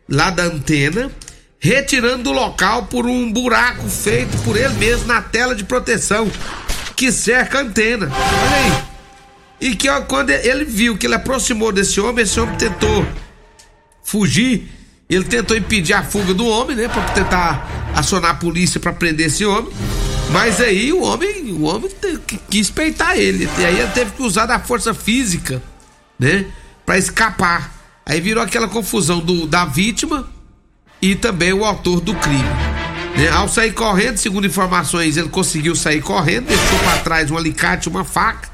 lá 0.08 0.30
da 0.30 0.44
antena, 0.44 1.10
retirando 1.58 2.24
do 2.24 2.32
local 2.32 2.86
por 2.86 3.06
um 3.06 3.30
buraco 3.30 3.88
feito 3.88 4.36
por 4.38 4.56
ele 4.56 4.74
mesmo 4.74 5.06
na 5.06 5.20
tela 5.20 5.54
de 5.54 5.64
proteção 5.64 6.30
que 6.96 7.12
cerca 7.12 7.58
a 7.58 7.62
antena. 7.62 8.06
Olha 8.06 8.56
aí. 8.56 8.82
E 9.60 9.76
que 9.76 9.88
ó, 9.90 10.00
quando 10.00 10.30
ele 10.30 10.64
viu 10.64 10.96
que 10.96 11.06
ele 11.06 11.14
aproximou 11.14 11.70
desse 11.70 12.00
homem, 12.00 12.24
esse 12.24 12.40
homem 12.40 12.56
tentou 12.56 13.06
fugir. 14.02 14.68
Ele 15.08 15.24
tentou 15.24 15.56
impedir 15.56 15.92
a 15.92 16.02
fuga 16.02 16.32
do 16.32 16.46
homem, 16.46 16.76
né, 16.76 16.88
para 16.88 17.02
tentar 17.10 17.92
acionar 17.94 18.30
a 18.30 18.34
polícia 18.34 18.80
para 18.80 18.92
prender 18.92 19.26
esse 19.26 19.44
homem. 19.44 19.70
Mas 20.32 20.60
aí 20.60 20.92
o 20.92 21.02
homem, 21.02 21.52
o 21.52 21.62
homem 21.62 21.90
quis 22.48 22.70
peitar 22.70 23.16
ele. 23.16 23.48
E 23.58 23.64
aí 23.64 23.80
ele 23.80 23.90
teve 23.90 24.12
que 24.12 24.22
usar 24.22 24.46
da 24.46 24.58
força 24.60 24.94
física, 24.94 25.60
né, 26.18 26.46
para 26.86 26.98
escapar. 26.98 27.72
Aí 28.06 28.20
virou 28.20 28.42
aquela 28.42 28.68
confusão 28.68 29.18
do 29.20 29.46
da 29.46 29.64
vítima 29.64 30.28
e 31.02 31.14
também 31.14 31.52
o 31.52 31.64
autor 31.64 32.00
do 32.00 32.14
crime. 32.14 32.44
né? 33.16 33.28
Ao 33.30 33.48
sair 33.48 33.72
correndo, 33.72 34.16
segundo 34.18 34.46
informações, 34.46 35.16
ele 35.16 35.28
conseguiu 35.28 35.74
sair 35.74 36.00
correndo, 36.00 36.46
deixou 36.46 36.78
para 36.80 36.98
trás 36.98 37.30
um 37.30 37.36
alicate, 37.36 37.88
uma 37.88 38.04
faca. 38.04 38.48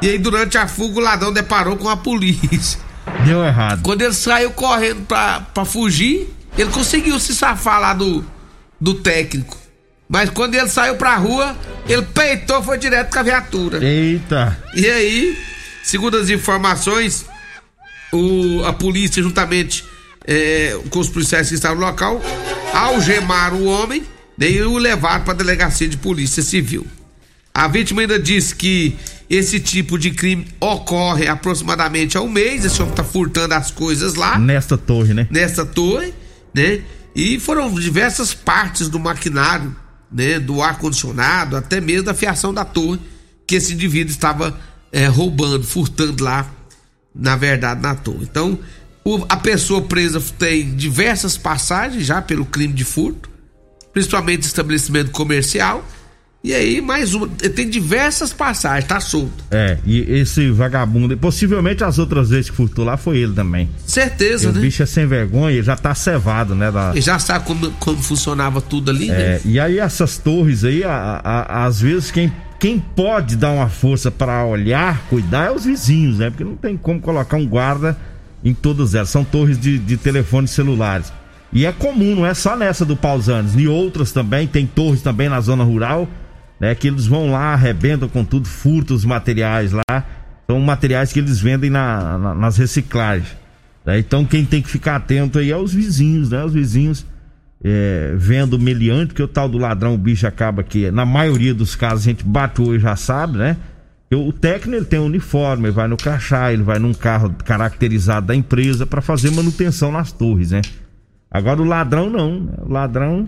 E 0.00 0.08
aí 0.08 0.18
durante 0.18 0.58
a 0.58 0.66
fuga 0.66 0.98
o 0.98 1.02
ladrão 1.02 1.32
deparou 1.32 1.76
com 1.76 1.88
a 1.88 1.96
polícia. 1.96 2.80
Deu 3.24 3.44
errado. 3.44 3.82
Quando 3.82 4.02
ele 4.02 4.12
saiu 4.14 4.50
correndo 4.50 5.06
pra, 5.06 5.40
pra 5.54 5.64
fugir, 5.64 6.28
ele 6.58 6.70
conseguiu 6.70 7.18
se 7.20 7.34
safar 7.34 7.80
lá 7.80 7.94
do, 7.94 8.24
do 8.80 8.94
técnico. 8.94 9.56
Mas 10.12 10.28
quando 10.28 10.54
ele 10.54 10.68
saiu 10.68 10.96
pra 10.96 11.16
rua, 11.16 11.56
ele 11.88 12.02
peitou 12.02 12.62
foi 12.62 12.76
direto 12.76 13.10
com 13.10 13.18
a 13.18 13.22
viatura. 13.22 13.82
Eita. 13.82 14.58
E 14.74 14.86
aí, 14.86 15.38
segundo 15.82 16.18
as 16.18 16.28
informações, 16.28 17.24
o, 18.12 18.62
a 18.66 18.74
polícia, 18.74 19.22
juntamente 19.22 19.82
é, 20.26 20.78
com 20.90 20.98
os 20.98 21.08
policiais 21.08 21.48
que 21.48 21.54
estavam 21.54 21.78
no 21.78 21.86
local, 21.86 22.20
algemaram 22.74 23.62
o 23.62 23.64
homem 23.64 24.04
né, 24.36 24.50
e 24.50 24.62
o 24.62 24.76
levaram 24.76 25.24
para 25.24 25.32
a 25.32 25.36
delegacia 25.36 25.88
de 25.88 25.96
polícia 25.96 26.42
civil. 26.42 26.86
A 27.54 27.66
vítima 27.66 28.02
ainda 28.02 28.18
disse 28.18 28.54
que 28.54 28.94
esse 29.30 29.58
tipo 29.60 29.98
de 29.98 30.10
crime 30.10 30.46
ocorre 30.60 31.26
aproximadamente 31.26 32.18
há 32.18 32.20
um 32.20 32.28
mês. 32.28 32.66
Esse 32.66 32.82
homem 32.82 32.92
está 32.92 33.02
furtando 33.02 33.54
as 33.54 33.70
coisas 33.70 34.14
lá 34.14 34.38
Nesta 34.38 34.76
torre, 34.76 35.14
né? 35.14 35.26
nessa 35.30 35.64
torre, 35.64 36.12
né? 36.52 36.82
E 37.16 37.40
foram 37.40 37.72
diversas 37.72 38.34
partes 38.34 38.88
do 38.88 38.98
maquinário, 38.98 39.74
né? 40.12 40.38
Do 40.38 40.60
ar 40.62 40.78
condicionado, 40.78 41.56
até 41.56 41.80
mesmo 41.80 42.04
da 42.04 42.14
fiação 42.14 42.52
da 42.52 42.64
torre 42.64 43.00
que 43.46 43.54
esse 43.56 43.72
indivíduo 43.72 44.10
estava 44.12 44.58
eh, 44.92 45.06
roubando, 45.06 45.64
furtando 45.64 46.22
lá, 46.22 46.50
na 47.14 47.34
verdade, 47.36 47.80
na 47.80 47.94
torre. 47.94 48.22
Então, 48.30 48.58
o- 49.04 49.24
a 49.28 49.36
pessoa 49.36 49.82
presa 49.82 50.20
tem 50.38 50.74
diversas 50.76 51.36
passagens 51.36 52.04
já 52.06 52.20
pelo 52.22 52.44
crime 52.44 52.72
de 52.74 52.84
furto, 52.84 53.30
principalmente 53.92 54.42
estabelecimento 54.42 55.10
comercial. 55.10 55.84
E 56.44 56.52
aí, 56.52 56.80
mais 56.80 57.14
uma, 57.14 57.28
tem 57.28 57.70
diversas 57.70 58.32
passagens, 58.32 58.84
tá 58.88 58.98
solto. 58.98 59.44
É, 59.48 59.78
e 59.86 60.00
esse 60.00 60.50
vagabundo, 60.50 61.16
possivelmente 61.16 61.84
as 61.84 62.00
outras 62.00 62.30
vezes 62.30 62.50
que 62.50 62.56
furtou 62.56 62.84
lá 62.84 62.96
foi 62.96 63.18
ele 63.18 63.32
também. 63.32 63.70
Certeza, 63.86 64.50
o 64.50 64.52
né? 64.52 64.60
bicho 64.60 64.82
é 64.82 64.86
sem 64.86 65.06
vergonha, 65.06 65.52
ele 65.54 65.62
já 65.62 65.76
tá 65.76 65.94
cevado, 65.94 66.56
né? 66.56 66.72
Da, 66.72 66.90
Ele 66.90 67.00
já 67.00 67.16
sabe 67.20 67.44
como, 67.46 67.70
como 67.72 68.02
funcionava 68.02 68.60
tudo 68.60 68.90
ali, 68.90 69.06
né? 69.06 69.14
É, 69.36 69.40
e 69.44 69.60
aí 69.60 69.78
essas 69.78 70.18
torres 70.18 70.64
aí, 70.64 70.82
a- 70.82 71.20
a- 71.22 71.64
às 71.64 71.80
vezes 71.80 72.10
quem, 72.10 72.32
quem 72.58 72.76
pode 72.80 73.36
dar 73.36 73.52
uma 73.52 73.68
força 73.68 74.10
para 74.10 74.44
olhar, 74.44 75.00
cuidar 75.08 75.44
é 75.46 75.50
os 75.52 75.64
vizinhos, 75.64 76.18
né? 76.18 76.28
Porque 76.30 76.42
não 76.42 76.56
tem 76.56 76.76
como 76.76 77.00
colocar 77.00 77.36
um 77.36 77.46
guarda 77.46 77.96
em 78.44 78.52
todas 78.52 78.96
elas. 78.96 79.10
São 79.10 79.22
torres 79.22 79.56
de, 79.60 79.78
de 79.78 79.96
telefones 79.96 80.50
celulares. 80.50 81.12
E 81.52 81.66
é 81.66 81.70
comum, 81.70 82.16
não 82.16 82.26
é 82.26 82.34
só 82.34 82.56
nessa 82.56 82.84
do 82.84 82.96
Pausanes, 82.96 83.54
em 83.54 83.68
outras 83.68 84.10
também, 84.10 84.46
tem 84.48 84.66
torres 84.66 85.02
também 85.02 85.28
na 85.28 85.40
zona 85.40 85.62
rural, 85.62 86.08
né? 86.62 86.74
Que 86.76 86.86
eles 86.86 87.04
vão 87.06 87.30
lá, 87.32 87.52
arrebentam 87.52 88.08
com 88.08 88.24
tudo, 88.24 88.46
furtam 88.48 88.94
os 88.96 89.04
materiais 89.04 89.72
lá. 89.72 90.04
São 90.48 90.60
materiais 90.60 91.12
que 91.12 91.18
eles 91.18 91.40
vendem 91.40 91.68
na- 91.68 92.16
na- 92.16 92.34
nas 92.34 92.56
reciclagens. 92.56 93.36
né? 93.84 93.98
Então 93.98 94.24
quem 94.24 94.44
tem 94.44 94.62
que 94.62 94.70
ficar 94.70 94.94
atento 94.94 95.40
aí 95.40 95.50
é 95.50 95.56
os 95.56 95.74
vizinhos, 95.74 96.30
né? 96.30 96.44
Os 96.44 96.52
vizinhos 96.54 97.04
é, 97.64 98.14
vendo 98.16 98.58
meliante, 98.58 99.08
porque 99.08 99.22
o 99.22 99.28
tal 99.28 99.48
do 99.48 99.56
ladrão, 99.58 99.94
o 99.94 99.98
bicho 99.98 100.26
acaba 100.26 100.62
que, 100.64 100.90
na 100.90 101.04
maioria 101.06 101.54
dos 101.54 101.76
casos, 101.76 102.04
a 102.06 102.10
gente 102.10 102.24
bate 102.24 102.60
o 102.60 102.66
olho 102.68 102.76
e 102.76 102.80
já 102.80 102.96
sabe, 102.96 103.38
né? 103.38 103.56
O 104.12 104.32
técnico 104.32 104.76
ele 104.78 104.84
tem 104.84 104.98
um 105.00 105.06
uniforme, 105.06 105.64
ele 105.66 105.72
vai 105.72 105.86
no 105.88 105.96
crachá, 105.96 106.52
ele 106.52 106.62
vai 106.64 106.78
num 106.80 106.92
carro 106.92 107.32
caracterizado 107.44 108.26
da 108.26 108.34
empresa 108.34 108.84
para 108.84 109.00
fazer 109.00 109.30
manutenção 109.30 109.90
nas 109.92 110.10
torres, 110.12 110.50
né? 110.50 110.60
Agora 111.30 111.62
o 111.62 111.64
ladrão 111.64 112.10
não, 112.10 112.40
né? 112.40 112.52
o 112.62 112.72
ladrão 112.72 113.26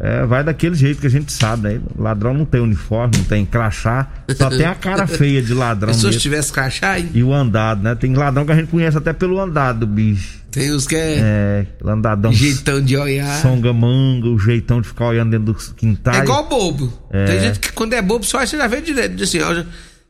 é, 0.00 0.24
vai 0.24 0.44
daquele 0.44 0.74
jeito 0.76 1.00
que 1.00 1.06
a 1.06 1.10
gente 1.10 1.32
sabe, 1.32 1.68
né? 1.68 1.80
Ladrão 1.98 2.32
não 2.32 2.44
tem 2.44 2.60
uniforme, 2.60 3.16
não 3.18 3.24
tem 3.24 3.44
crachá, 3.44 4.08
só 4.36 4.48
tem 4.48 4.64
a 4.64 4.74
cara 4.74 5.06
feia 5.08 5.42
de 5.42 5.52
ladrão 5.52 5.92
Se 5.92 6.06
eu 6.06 6.10
tivesse 6.10 6.52
crachá, 6.52 6.98
hein? 6.98 7.10
E 7.12 7.22
o 7.22 7.32
andado, 7.34 7.82
né? 7.82 7.94
Tem 7.94 8.14
ladrão 8.14 8.46
que 8.46 8.52
a 8.52 8.54
gente 8.54 8.68
conhece 8.68 8.96
até 8.96 9.12
pelo 9.12 9.40
andado 9.40 9.80
do 9.80 9.86
bicho. 9.86 10.38
Tem 10.50 10.72
uns 10.72 10.86
que 10.86 10.96
é, 10.96 11.18
É, 11.20 11.66
andadão 11.84 12.32
jeitão 12.32 12.80
de 12.80 12.96
olhar. 12.96 13.42
songamanga, 13.42 14.28
o 14.28 14.38
jeitão 14.38 14.80
de 14.80 14.88
ficar 14.88 15.06
olhando 15.06 15.30
dentro 15.30 15.52
do 15.52 15.74
quintal. 15.74 16.14
É 16.14 16.18
igual 16.20 16.48
bobo. 16.48 16.92
É. 17.10 17.24
Tem 17.26 17.40
gente 17.40 17.58
que 17.60 17.72
quando 17.72 17.92
é 17.92 18.00
bobo, 18.00 18.24
só 18.24 18.38
você 18.44 18.56
já 18.56 18.66
vê 18.66 18.80
direto. 18.80 19.14
Diz 19.14 19.28
Assim, 19.28 19.40
ó, 19.42 19.64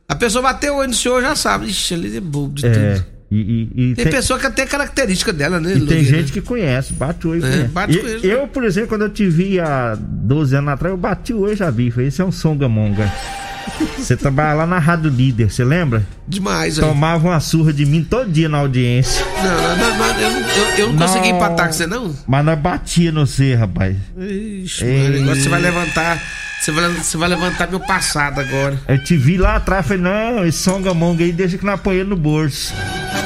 a 0.07 0.15
pessoa 0.15 0.43
bateu 0.43 0.75
o 0.75 0.77
olho 0.79 0.89
no 0.89 0.95
senhor, 0.95 1.21
já 1.23 1.35
sabe. 1.35 1.67
Ixi, 1.67 1.95
ele 1.95 2.17
é 2.17 2.21
bobo 2.21 2.55
de 2.55 2.67
É, 2.67 2.95
tudo. 2.95 3.07
E, 3.31 3.37
e- 3.77 3.91
e 3.91 3.95
Tem, 3.95 4.07
pessoa 4.11 4.39
que 4.39 4.47
até 4.47 4.65
característica 4.65 5.33
dela, 5.33 5.61
né? 5.61 5.75
e 5.77 5.81
tem 5.87 6.03
gente 6.05 6.33
que 6.33 6.41
conhece, 6.41 6.93
bate 6.95 7.27
o. 7.29 7.35
É, 7.45 7.65
bate 7.65 7.97
E- 7.97 8.01
o. 8.01 8.27
Eu, 8.27 8.49
por 8.49 8.65
exemplo, 8.65 8.89
quando 8.91 9.03
eu 9.03 9.11
te 9.11 9.29
vi 9.29 9.61
há 9.61 9.97
12 10.01 10.57
anos 10.57 10.73
atrás, 10.73 10.93
eu 10.93 10.99
bati 10.99 11.35
o 11.35 11.55
já 11.55 11.71
vi. 11.71 11.91
Falei, 11.91 12.09
esse 12.09 12.21
é 12.21 12.25
um 12.25 12.33
songamonga. 12.33 13.13
Você 13.99 14.17
trabalha 14.17 14.55
lá 14.55 14.67
na 14.67 14.79
Rádio 14.79 15.11
Líder, 15.11 15.51
você 15.51 15.63
lembra? 15.63 16.03
Demais, 16.27 16.79
aí. 16.79 16.85
Tomava 16.89 17.29
uma 17.29 17.39
surra 17.39 17.71
de 17.71 17.85
mim 17.85 18.03
todo 18.03 18.31
dia 18.33 18.49
na 18.49 18.59
audiência. 18.59 19.23
Não, 19.43 19.77
não, 19.77 19.99
não, 19.99 20.07
eu, 20.21 20.31
não- 20.31 20.41
eu- 20.41 20.79
eu 20.79 20.93
não 20.95 20.97
consegui 21.07 21.29
Não. 21.29 21.37
empatar 21.37 21.67
com 21.67 21.73
você, 21.75 21.87
não. 21.87 22.17
Mas 22.27 22.45
nós 22.47 22.59
batia 22.59 23.13
no 23.13 23.27
você, 23.27 23.55
rapaz. 23.55 23.95
Ixi, 24.19 24.85
Ei. 24.87 25.03
mano, 25.11 25.23
agora 25.23 25.37
você 25.41 25.49
vai 25.51 25.61
levantar. 25.61 26.23
Você 26.61 26.73
vai, 26.73 26.89
você 26.91 27.17
vai 27.17 27.29
levantar 27.29 27.69
meu 27.69 27.81
passado 27.81 28.41
agora. 28.41 28.79
Eu 28.89 29.03
te 29.03 29.17
vi 29.17 29.39
lá 29.39 29.57
atrás, 29.57 29.87
falei, 29.87 30.03
não, 30.03 30.45
esse 30.45 30.59
songamonga 30.59 31.25
aí 31.25 31.33
deixa 31.33 31.57
que 31.57 31.65
não 31.65 31.75
apoia 31.75 32.05
no 32.05 32.17
bolso. 32.17 32.75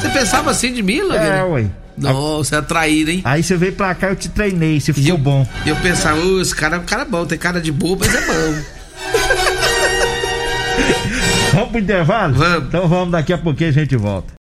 Você 0.01 0.09
pensava 0.11 0.51
assim 0.51 0.73
de 0.73 0.83
mim, 0.83 0.99
É, 0.99 1.03
Logueira? 1.03 1.47
ué. 1.47 1.67
Nossa, 1.97 2.57
é 2.57 2.63
traíra, 2.63 3.11
hein? 3.13 3.21
Aí 3.25 3.43
você 3.43 3.57
veio 3.57 3.73
pra 3.75 3.95
cá, 3.95 4.09
eu 4.09 4.17
te 4.17 4.29
treinei, 4.29 4.81
você 4.81 4.91
E 4.93 4.95
ficou 4.95 5.11
eu, 5.11 5.19
bom. 5.19 5.47
e 5.65 5.69
eu 5.69 5.77
pensava, 5.77 6.19
ô, 6.21 6.41
esse 6.41 6.55
cara 6.55 6.77
é 6.77 6.79
um 6.79 6.85
cara 6.85 7.05
bom, 7.05 7.25
tem 7.27 7.39
cara 7.39 7.61
de 7.61 7.71
bobo, 7.73 8.05
mas 8.05 8.15
é 8.15 8.21
bom. 8.27 8.63
Vamos 11.53 11.71
pro 11.71 11.79
intervalo? 11.81 12.35
Vamos. 12.35 12.69
Então 12.69 12.89
vamos, 12.89 13.13
daqui 13.13 13.33
a 13.33 13.39
pouquinho 13.39 13.71
a 13.71 13.73
gente 13.73 13.97
volta. 13.97 14.33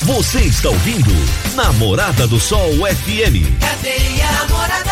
Você 0.00 0.40
está 0.40 0.68
ouvindo 0.68 1.10
Namorada 1.54 2.26
do 2.26 2.40
Sol 2.40 2.72
FM. 2.74 3.60
Cadeia 3.60 4.32
Namorada 4.32 4.91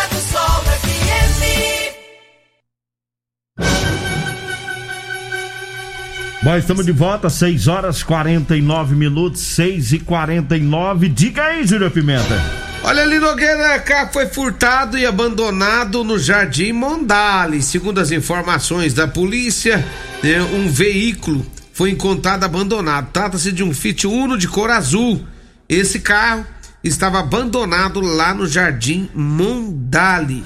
Bom, 6.43 6.57
estamos 6.57 6.87
de 6.87 6.91
volta, 6.91 7.29
6 7.29 7.67
horas 7.67 8.01
49 8.01 8.95
minutos, 8.95 9.41
6 9.41 9.93
e 9.93 9.99
49 9.99 11.07
Diga 11.07 11.43
aí, 11.43 11.67
Júlio 11.67 11.91
Pimenta. 11.91 12.41
Olha 12.83 13.03
ali, 13.03 13.19
Nogueira, 13.19 13.79
carro 13.79 14.11
foi 14.11 14.25
furtado 14.25 14.97
e 14.97 15.05
abandonado 15.05 16.03
no 16.03 16.17
Jardim 16.17 16.71
Mondale. 16.71 17.61
Segundo 17.61 17.99
as 17.99 18.09
informações 18.09 18.91
da 18.91 19.07
polícia, 19.07 19.85
né, 20.23 20.41
um 20.41 20.67
veículo 20.67 21.45
foi 21.73 21.91
encontrado 21.91 22.43
abandonado. 22.43 23.11
Trata-se 23.13 23.51
de 23.51 23.63
um 23.63 23.71
Fiat 23.71 24.07
Uno 24.07 24.35
de 24.35 24.47
cor 24.47 24.71
azul. 24.71 25.23
Esse 25.69 25.99
carro 25.99 26.43
estava 26.83 27.19
abandonado 27.19 28.01
lá 28.01 28.33
no 28.33 28.47
Jardim 28.47 29.07
Mondale, 29.13 30.43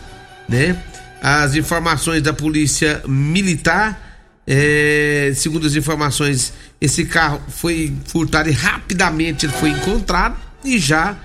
né? 0.49 0.75
As 1.23 1.55
informações 1.55 2.21
da 2.21 2.33
polícia 2.33 3.01
militar, 3.07 4.04
é, 4.47 5.31
segundo 5.35 5.65
as 5.65 5.75
informações, 5.75 6.53
esse 6.79 7.05
carro 7.05 7.41
foi 7.47 7.93
furtado 8.05 8.49
e 8.49 8.51
rapidamente 8.51 9.45
ele 9.45 9.53
foi 9.53 9.69
encontrado 9.69 10.35
e 10.63 10.77
já 10.77 11.15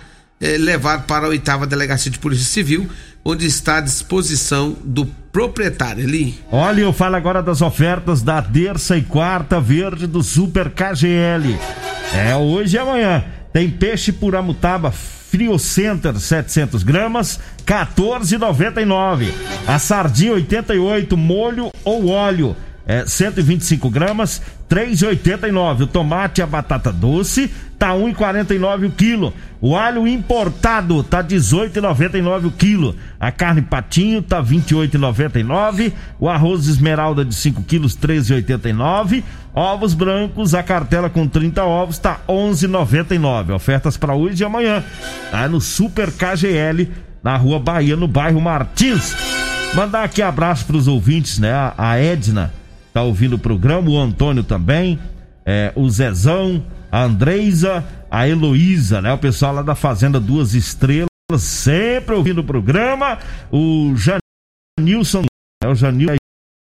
é, 0.40 0.56
levado 0.56 1.04
para 1.06 1.26
a 1.26 1.28
oitava 1.28 1.66
delegacia 1.66 2.10
de 2.10 2.18
polícia 2.18 2.46
civil, 2.46 2.88
onde 3.24 3.46
está 3.46 3.76
à 3.76 3.80
disposição 3.80 4.76
do 4.82 5.04
proprietário 5.30 6.04
ali. 6.04 6.38
Olha, 6.50 6.80
eu 6.80 6.92
falo 6.92 7.16
agora 7.16 7.42
das 7.42 7.60
ofertas 7.60 8.22
da 8.22 8.40
terça 8.40 8.96
e 8.96 9.02
quarta 9.02 9.60
verde 9.60 10.06
do 10.06 10.22
Super 10.22 10.70
KGL. 10.70 11.58
É 12.14 12.34
hoje 12.34 12.76
e 12.76 12.78
amanhã. 12.78 13.24
Tem 13.52 13.68
peixe 13.68 14.12
puramutaba 14.12 14.90
Frio 14.90 15.58
Center 15.58 16.18
700 16.18 16.82
gramas, 16.82 17.38
14,99. 17.64 19.28
A 19.66 19.78
sardinha 19.78 20.32
88 20.32 21.16
molho 21.16 21.70
ou 21.84 22.08
óleo, 22.08 22.56
é 22.90 23.06
125 23.06 23.88
gramas, 23.88 24.42
3,89. 24.68 25.82
O 25.82 25.86
tomate 25.86 26.40
e 26.40 26.42
a 26.42 26.46
batata 26.46 26.92
doce 26.92 27.48
tá 27.78 27.90
1,49 27.90 28.88
o 28.88 28.90
quilo. 28.90 29.32
O 29.60 29.76
alho 29.76 30.08
importado 30.08 31.00
tá 31.04 31.22
18,99 31.22 32.46
o 32.46 32.50
quilo. 32.50 32.96
A 33.20 33.30
carne 33.30 33.62
patinho 33.62 34.20
tá 34.20 34.42
28,99. 34.42 35.92
O 36.18 36.28
arroz 36.28 36.66
esmeralda 36.66 37.24
de 37.24 37.32
5 37.32 37.62
quilos 37.62 37.96
13,89. 37.96 39.22
Ovos 39.54 39.94
brancos, 39.94 40.52
a 40.52 40.62
cartela 40.64 41.08
com 41.08 41.28
30 41.28 41.62
ovos 41.62 41.96
tá 41.96 42.18
11,99. 42.28 43.54
Ofertas 43.54 43.96
para 43.96 44.16
hoje 44.16 44.42
e 44.42 44.44
amanhã. 44.44 44.82
Tá 45.30 45.48
no 45.48 45.60
Super 45.60 46.10
KGL 46.10 46.88
na 47.22 47.36
Rua 47.36 47.60
Bahia, 47.60 47.94
no 47.94 48.08
bairro 48.08 48.40
Martins. 48.40 49.14
Mandar 49.76 50.02
aqui 50.02 50.20
abraço 50.20 50.66
para 50.66 50.76
os 50.76 50.88
ouvintes, 50.88 51.38
né? 51.38 51.52
A, 51.78 51.96
Edna 51.96 52.58
tá 52.92 53.02
ouvindo 53.02 53.36
o 53.36 53.38
programa, 53.38 53.90
o 53.90 53.98
Antônio 53.98 54.42
também, 54.42 54.98
é, 55.44 55.72
o 55.76 55.88
Zezão, 55.88 56.64
a 56.90 57.02
Andreisa, 57.02 57.84
a 58.10 58.28
Heloísa, 58.28 59.00
né? 59.00 59.12
O 59.12 59.18
pessoal 59.18 59.54
lá 59.54 59.62
da 59.62 59.74
Fazenda 59.74 60.18
Duas 60.18 60.54
Estrelas, 60.54 61.08
sempre 61.38 62.14
ouvindo 62.14 62.40
o 62.40 62.44
programa. 62.44 63.18
O 63.50 63.94
Janilson, 63.96 65.24
é 65.62 65.68
o 65.68 65.74
Janil, 65.74 66.10
a 66.10 66.16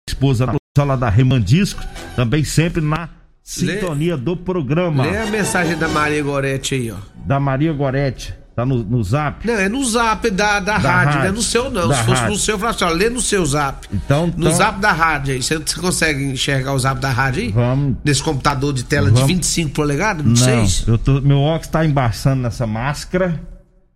esposa 0.08 0.46
da 0.46 0.52
pessoal 0.52 0.88
lá 0.88 0.96
da 0.96 1.10
Remandisco, 1.10 1.82
também 2.14 2.44
sempre 2.44 2.80
na 2.80 3.08
sintonia 3.42 4.16
do 4.16 4.36
programa. 4.36 5.04
Lê 5.04 5.18
a 5.18 5.26
mensagem 5.26 5.76
da 5.76 5.88
Maria 5.88 6.22
Gorete 6.22 6.74
aí, 6.74 6.90
ó. 6.90 6.96
Da 7.26 7.40
Maria 7.40 7.72
Gorete, 7.72 8.34
tá 8.54 8.66
no, 8.66 8.82
no 8.82 9.02
zap. 9.02 9.46
Não, 9.46 9.54
é 9.54 9.68
no 9.68 9.84
zap 9.84 10.30
da, 10.30 10.60
da, 10.60 10.78
Da 10.78 10.78
rádio, 10.78 10.88
rádio. 11.06 11.18
não 11.20 11.26
é 11.26 11.32
no 11.32 11.42
seu 11.42 11.70
não. 11.70 11.88
Da 11.88 11.94
Se 11.96 12.02
fosse 12.04 12.20
rádio. 12.20 12.32
no 12.34 12.38
seu, 12.38 12.54
eu 12.54 12.58
falava 12.58 12.76
assim, 12.76 12.84
ó, 12.84 12.90
lê 12.96 13.08
no 13.10 13.20
seu 13.20 13.46
zap. 13.46 13.88
Então, 13.92 14.26
No 14.26 14.32
então, 14.38 14.52
zap 14.52 14.78
da 14.80 14.92
rádio 14.92 15.34
aí. 15.34 15.42
Você, 15.42 15.58
você 15.58 15.80
consegue 15.80 16.24
enxergar 16.24 16.72
o 16.74 16.78
zap 16.78 17.00
da 17.00 17.10
rádio 17.10 17.42
aí? 17.44 17.48
Vamos. 17.50 17.96
Nesse 18.04 18.22
computador 18.22 18.72
de 18.72 18.84
tela 18.84 19.08
de 19.08 19.14
Vamos. 19.14 19.28
25 19.28 19.70
polegadas? 19.72 20.24
Não, 20.24 20.32
Não, 20.32 20.66
sei. 20.68 20.84
eu 20.92 20.98
tô, 20.98 21.20
meu 21.20 21.38
óculos 21.38 21.68
tá 21.68 21.84
embaçando 21.86 22.42
nessa 22.42 22.66
máscara. 22.66 23.40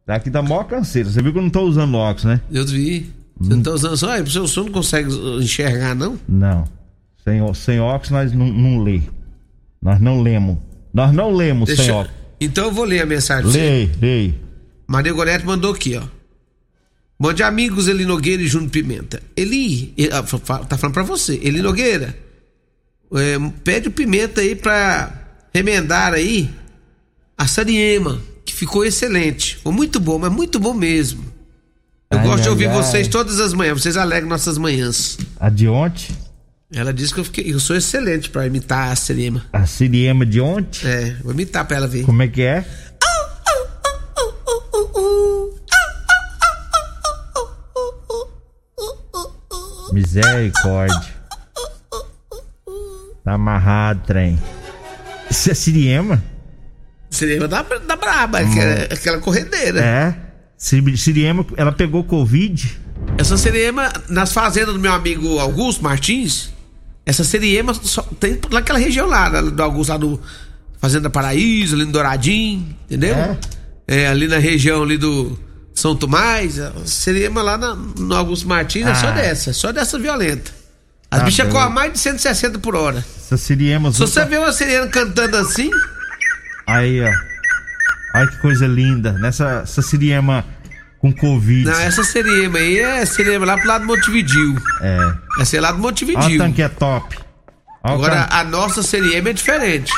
Daqui 0.07 0.31
dá 0.31 0.41
maior 0.41 0.65
canseira. 0.65 1.11
Você 1.11 1.21
viu 1.21 1.33
que 1.33 1.39
eu 1.39 1.43
não 1.43 1.51
tô 1.51 1.63
usando 1.63 1.95
óculos, 1.97 2.25
né? 2.25 2.41
Eu 2.51 2.65
vi. 2.67 3.13
Você 3.39 3.53
Hum. 3.53 3.57
não 3.57 3.63
tá 3.63 3.71
usando 3.73 3.97
só? 3.97 4.19
O 4.23 4.31
seu 4.31 4.47
senhor 4.49 4.67
não 4.67 4.73
consegue 4.73 5.13
enxergar, 5.43 5.95
não? 5.95 6.19
Não. 6.29 6.65
Sem, 7.25 7.55
sem 7.55 7.81
óculos 7.81 8.11
nós 8.11 8.33
não, 8.33 8.47
não 8.47 8.83
lê. 8.83 9.01
Nós 9.83 10.01
não 10.01 10.23
lemos. 10.23 10.57
Nós 10.95 11.13
não 11.13 11.31
lemos 11.35 11.67
Deixa 11.67 11.83
sem 11.83 11.91
eu- 11.91 11.97
óculos. 11.99 12.17
Então 12.41 12.65
eu 12.67 12.73
vou 12.73 12.85
ler 12.85 13.01
a 13.03 13.07
mensagem. 13.07 13.43
pra 13.43 13.51
você. 13.51 13.91
Maria 14.87 15.13
Gorete 15.13 15.45
mandou 15.45 15.73
aqui, 15.73 15.97
ó. 15.97 16.03
Bom 17.19 17.33
dia, 17.33 17.47
amigos 17.47 17.89
Eli 17.89 18.05
Nogueira 18.05 18.43
e 18.43 18.47
Júnior 18.47 18.71
Pimenta. 18.71 19.23
Eli, 19.37 19.93
ele- 19.97 20.13
ah, 20.13 20.23
tá 20.69 20.77
falando 20.77 20.95
pra 20.95 21.03
você. 21.03 21.41
Eli 21.43 21.63
Nogueira, 21.63 22.17
é, 23.15 23.37
pede 23.65 23.89
o 23.89 23.91
Pimenta 23.91 24.41
aí 24.43 24.55
pra 24.55 25.13
remendar 25.55 26.13
aí 26.13 26.51
a 27.37 27.47
Sariema, 27.47 28.21
que 28.45 28.53
ficou 28.53 28.85
excelente. 28.85 29.57
Foi 29.63 29.73
muito 29.73 29.99
bom, 29.99 30.19
mas 30.19 30.31
muito 30.31 30.59
bom 30.61 30.75
mesmo. 30.75 31.25
Eu 32.11 32.19
Ai, 32.19 32.25
gosto 32.27 32.43
de 32.43 32.49
ai, 32.49 32.51
ouvir 32.51 32.67
ai. 32.69 32.75
vocês 32.77 33.09
todas 33.09 33.41
as 33.41 33.53
manhãs, 33.53 33.81
vocês 33.83 33.97
alegram 33.97 34.29
nossas 34.29 34.59
manhãs. 34.59 35.19
A 35.41 35.49
de 35.49 35.67
ontem, 35.69 36.15
Ela 36.73 36.93
disse 36.93 37.15
que 37.15 37.21
eu, 37.21 37.25
fiquei, 37.25 37.53
eu 37.53 37.61
sou 37.61 37.77
excelente 37.77 38.29
pra 38.29 38.45
imitar 38.47 38.91
a 38.91 38.97
Sariema. 38.97 39.47
a 39.53 39.65
Siriema 39.67 40.27
de 40.27 40.41
ontem. 40.41 40.85
É, 40.87 41.17
vou 41.23 41.33
imitar 41.33 41.65
pra 41.65 41.77
ela 41.77 41.87
ver. 41.87 42.05
Como 42.05 42.21
é 42.23 42.27
que 42.29 42.43
é? 42.43 42.65
Misericórdia. 49.97 51.15
Tá 53.25 53.33
amarrado, 53.33 54.03
trem. 54.07 54.39
Isso 55.31 55.51
é 55.51 55.55
Siriema? 55.55 56.23
Sariema 57.11 57.49
da, 57.49 57.63
da 57.63 57.97
braba, 57.97 58.41
aquela, 58.41 58.75
aquela 58.93 59.19
corredeira. 59.19 59.81
É. 59.81 60.15
Siri- 60.59 60.99
Siriema, 60.99 61.47
ela 61.57 61.73
pegou 61.73 62.05
Covid. 62.05 62.79
Essa 63.17 63.39
seriema, 63.39 63.91
nas 64.11 64.33
fazendas 64.35 64.75
do 64.75 64.81
meu 64.81 64.93
amigo 64.93 65.39
Augusto 65.39 65.83
Martins, 65.83 66.53
essa 67.07 67.25
seriema 67.25 67.73
só 67.73 68.03
tem 68.21 68.39
naquela 68.51 68.79
região 68.79 69.07
lá, 69.07 69.31
da- 69.31 69.41
do 69.41 69.63
Augusto, 69.63 69.91
lá 69.91 69.97
do 69.97 70.21
Fazenda 70.79 71.09
Paraíso, 71.09 71.75
ali 71.75 71.87
no 71.87 71.93
Douradinho, 71.93 72.77
entendeu? 72.85 73.15
É? 73.15 73.39
É, 73.89 74.07
ali 74.09 74.29
na 74.29 74.37
região 74.39 74.83
ali 74.83 74.99
do 74.99 75.39
São 75.77 75.95
Tomás, 75.95 76.59
a 76.59 76.73
seriema 76.87 77.43
lá 77.43 77.57
na- 77.59 77.75
no 77.77 78.15
Augusto 78.17 78.49
Martins 78.49 78.87
é 78.87 78.95
só 78.95 79.09
Ah. 79.09 79.13
dessa, 79.13 79.53
só 79.53 79.71
dessa 79.73 79.99
violenta. 79.99 80.51
As 81.11 81.21
Tá 81.21 81.25
bichas 81.27 81.53
correm 81.53 81.71
mais 81.73 81.93
de 81.93 81.99
160 82.01 82.59
por 82.59 82.75
hora. 82.75 83.05
Essa 83.17 83.37
Siriema. 83.37 83.93
Se 83.93 84.01
você 84.01 84.25
vê 84.25 84.39
uma 84.39 84.53
sirena 84.53 84.89
cantando 84.89 85.37
assim, 85.37 85.71
Aí, 86.67 87.01
ó. 87.01 87.11
Olha 88.19 88.27
que 88.29 88.39
coisa 88.39 88.67
linda. 88.67 89.13
Nessa 89.13 89.61
essa 89.63 89.83
Siriema 89.83 90.45
com 90.99 91.13
Covid. 91.13 91.65
não, 91.67 91.79
essa 91.79 92.03
seriema 92.03 92.59
aí 92.59 92.79
é 92.79 93.05
seriema 93.07 93.45
lá 93.47 93.57
pro 93.59 93.69
lado 93.69 93.83
do 93.83 93.87
Montevidil. 93.87 94.57
É. 94.81 95.13
Essa 95.43 95.59
é 95.59 95.61
lá 95.61 95.69
do 95.71 95.75
Olha 95.75 95.81
o 95.81 95.83
Montevidil. 95.83 96.39
tanque 96.39 96.63
é 96.63 96.69
top. 96.69 97.17
Olha 97.85 97.95
Agora, 97.95 98.23
tanque. 98.23 98.35
a 98.35 98.45
nossa 98.45 98.83
seriema 98.83 99.29
é 99.29 99.33
diferente. 99.33 99.93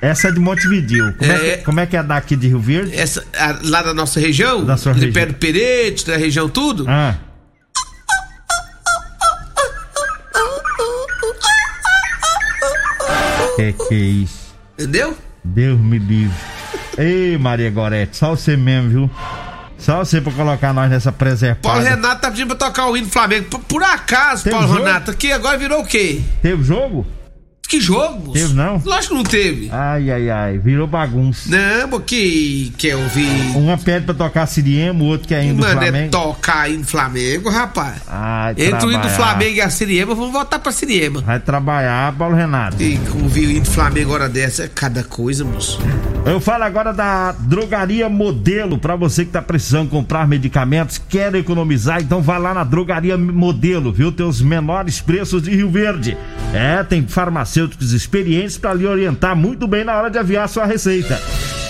Essa 0.00 0.28
é 0.28 0.30
de 0.32 0.38
Montevidil. 0.38 1.12
Como 1.14 1.32
é, 1.32 1.34
É. 1.48 1.56
que, 1.56 1.64
como 1.64 1.80
é 1.80 1.86
que 1.86 1.96
é 1.96 2.02
daqui 2.02 2.36
de 2.36 2.46
Rio 2.48 2.60
Verde? 2.60 2.96
essa, 2.96 3.24
a- 3.36 3.58
lá 3.64 3.82
da 3.82 3.92
nossa 3.92 4.20
região, 4.20 4.64
Da 4.64 4.76
sua 4.76 4.92
de 4.94 5.00
região. 5.06 5.12
pé 5.14 5.26
do 5.26 5.34
Perete, 5.34 6.06
da 6.06 6.16
região 6.16 6.48
tudo, 6.48 6.84
Ah. 6.88 7.16
Que 13.56 13.72
que 13.72 13.94
é 13.94 13.96
isso? 13.96 14.54
entendeu? 14.78 15.16
Deus 15.44 15.80
me 15.80 15.98
livre. 15.98 16.36
Ei, 16.96 17.36
Maria 17.38 17.70
Gorete, 17.70 18.16
só 18.16 18.30
você 18.30 18.56
mesmo, 18.56 18.88
viu? 18.90 19.10
Só 19.78 19.98
você 20.04 20.20
pra 20.20 20.32
colocar 20.32 20.72
nós 20.72 20.90
nessa 20.90 21.12
preservada. 21.12 21.60
Paulo 21.62 21.82
Renato 21.82 22.20
tá 22.20 22.30
pedindo 22.30 22.48
pra 22.54 22.68
tocar 22.68 22.86
o 22.88 22.96
hino 22.96 23.06
do 23.06 23.12
Flamengo. 23.12 23.46
Por, 23.48 23.60
por 23.60 23.82
acaso, 23.82 24.44
Teve 24.44 24.56
Paulo 24.56 24.68
jogo? 24.72 24.84
Renato, 24.84 25.10
aqui 25.12 25.30
agora 25.32 25.56
virou 25.56 25.80
o 25.82 25.86
quê? 25.86 26.20
Teve 26.42 26.62
jogo? 26.64 27.06
Que 27.68 27.82
jogo? 27.82 28.32
Teve, 28.32 28.54
não? 28.54 28.80
Lógico 28.82 29.08
que 29.08 29.14
não 29.14 29.24
teve. 29.24 29.68
Ai, 29.70 30.10
ai, 30.10 30.30
ai, 30.30 30.58
virou 30.58 30.86
bagunça. 30.86 31.50
Não, 31.50 31.90
porque 31.90 32.72
quer 32.78 32.96
ouvir. 32.96 33.28
Uma 33.54 33.76
pede 33.76 34.06
pra 34.06 34.14
tocar 34.14 34.46
Siriema, 34.46 35.04
o 35.04 35.06
outro 35.06 35.28
quer 35.28 35.44
ir 35.44 35.52
do 35.52 35.60
Mano, 35.60 35.82
é 35.82 36.08
tocar 36.08 36.70
hino 36.70 36.80
do 36.80 36.86
Flamengo, 36.86 37.50
rapaz. 37.50 38.00
Ai, 38.08 38.52
Entre 38.52 38.86
o 38.86 38.90
hino 38.90 39.02
do 39.02 39.02
trabalhar. 39.02 39.10
Flamengo 39.10 39.56
e 39.56 39.60
a 39.60 39.68
Siriema, 39.68 40.14
vamos 40.14 40.32
voltar 40.32 40.58
pra 40.58 40.72
Siriema. 40.72 41.20
Vai 41.20 41.38
trabalhar, 41.40 42.14
Paulo 42.16 42.34
Renato. 42.34 42.82
E 42.82 42.98
ouvir 43.22 43.46
o 43.46 43.50
hino 43.50 43.60
do 43.60 43.70
Flamengo 43.70 44.14
hora 44.14 44.30
dessa 44.30 44.64
é 44.64 44.68
cada 44.68 45.04
coisa, 45.04 45.44
moço. 45.44 45.78
Eu 46.28 46.40
falo 46.40 46.64
agora 46.64 46.92
da 46.92 47.32
Drogaria 47.32 48.06
Modelo, 48.06 48.78
pra 48.78 48.94
você 48.94 49.24
que 49.24 49.30
tá 49.30 49.40
precisando 49.40 49.88
comprar 49.88 50.28
medicamentos, 50.28 50.98
quer 50.98 51.34
economizar, 51.34 52.02
então 52.02 52.20
vá 52.20 52.36
lá 52.36 52.52
na 52.52 52.64
Drogaria 52.64 53.16
Modelo, 53.16 53.90
viu? 53.90 54.12
Tem 54.12 54.26
os 54.26 54.42
menores 54.42 55.00
preços 55.00 55.42
de 55.42 55.56
Rio 55.56 55.70
Verde. 55.70 56.18
É, 56.52 56.84
tem 56.84 57.06
farmacêuticos 57.06 57.94
experientes 57.94 58.58
pra 58.58 58.74
lhe 58.74 58.86
orientar 58.86 59.34
muito 59.34 59.66
bem 59.66 59.84
na 59.84 59.96
hora 59.96 60.10
de 60.10 60.18
aviar 60.18 60.46
sua 60.50 60.66
receita. 60.66 61.18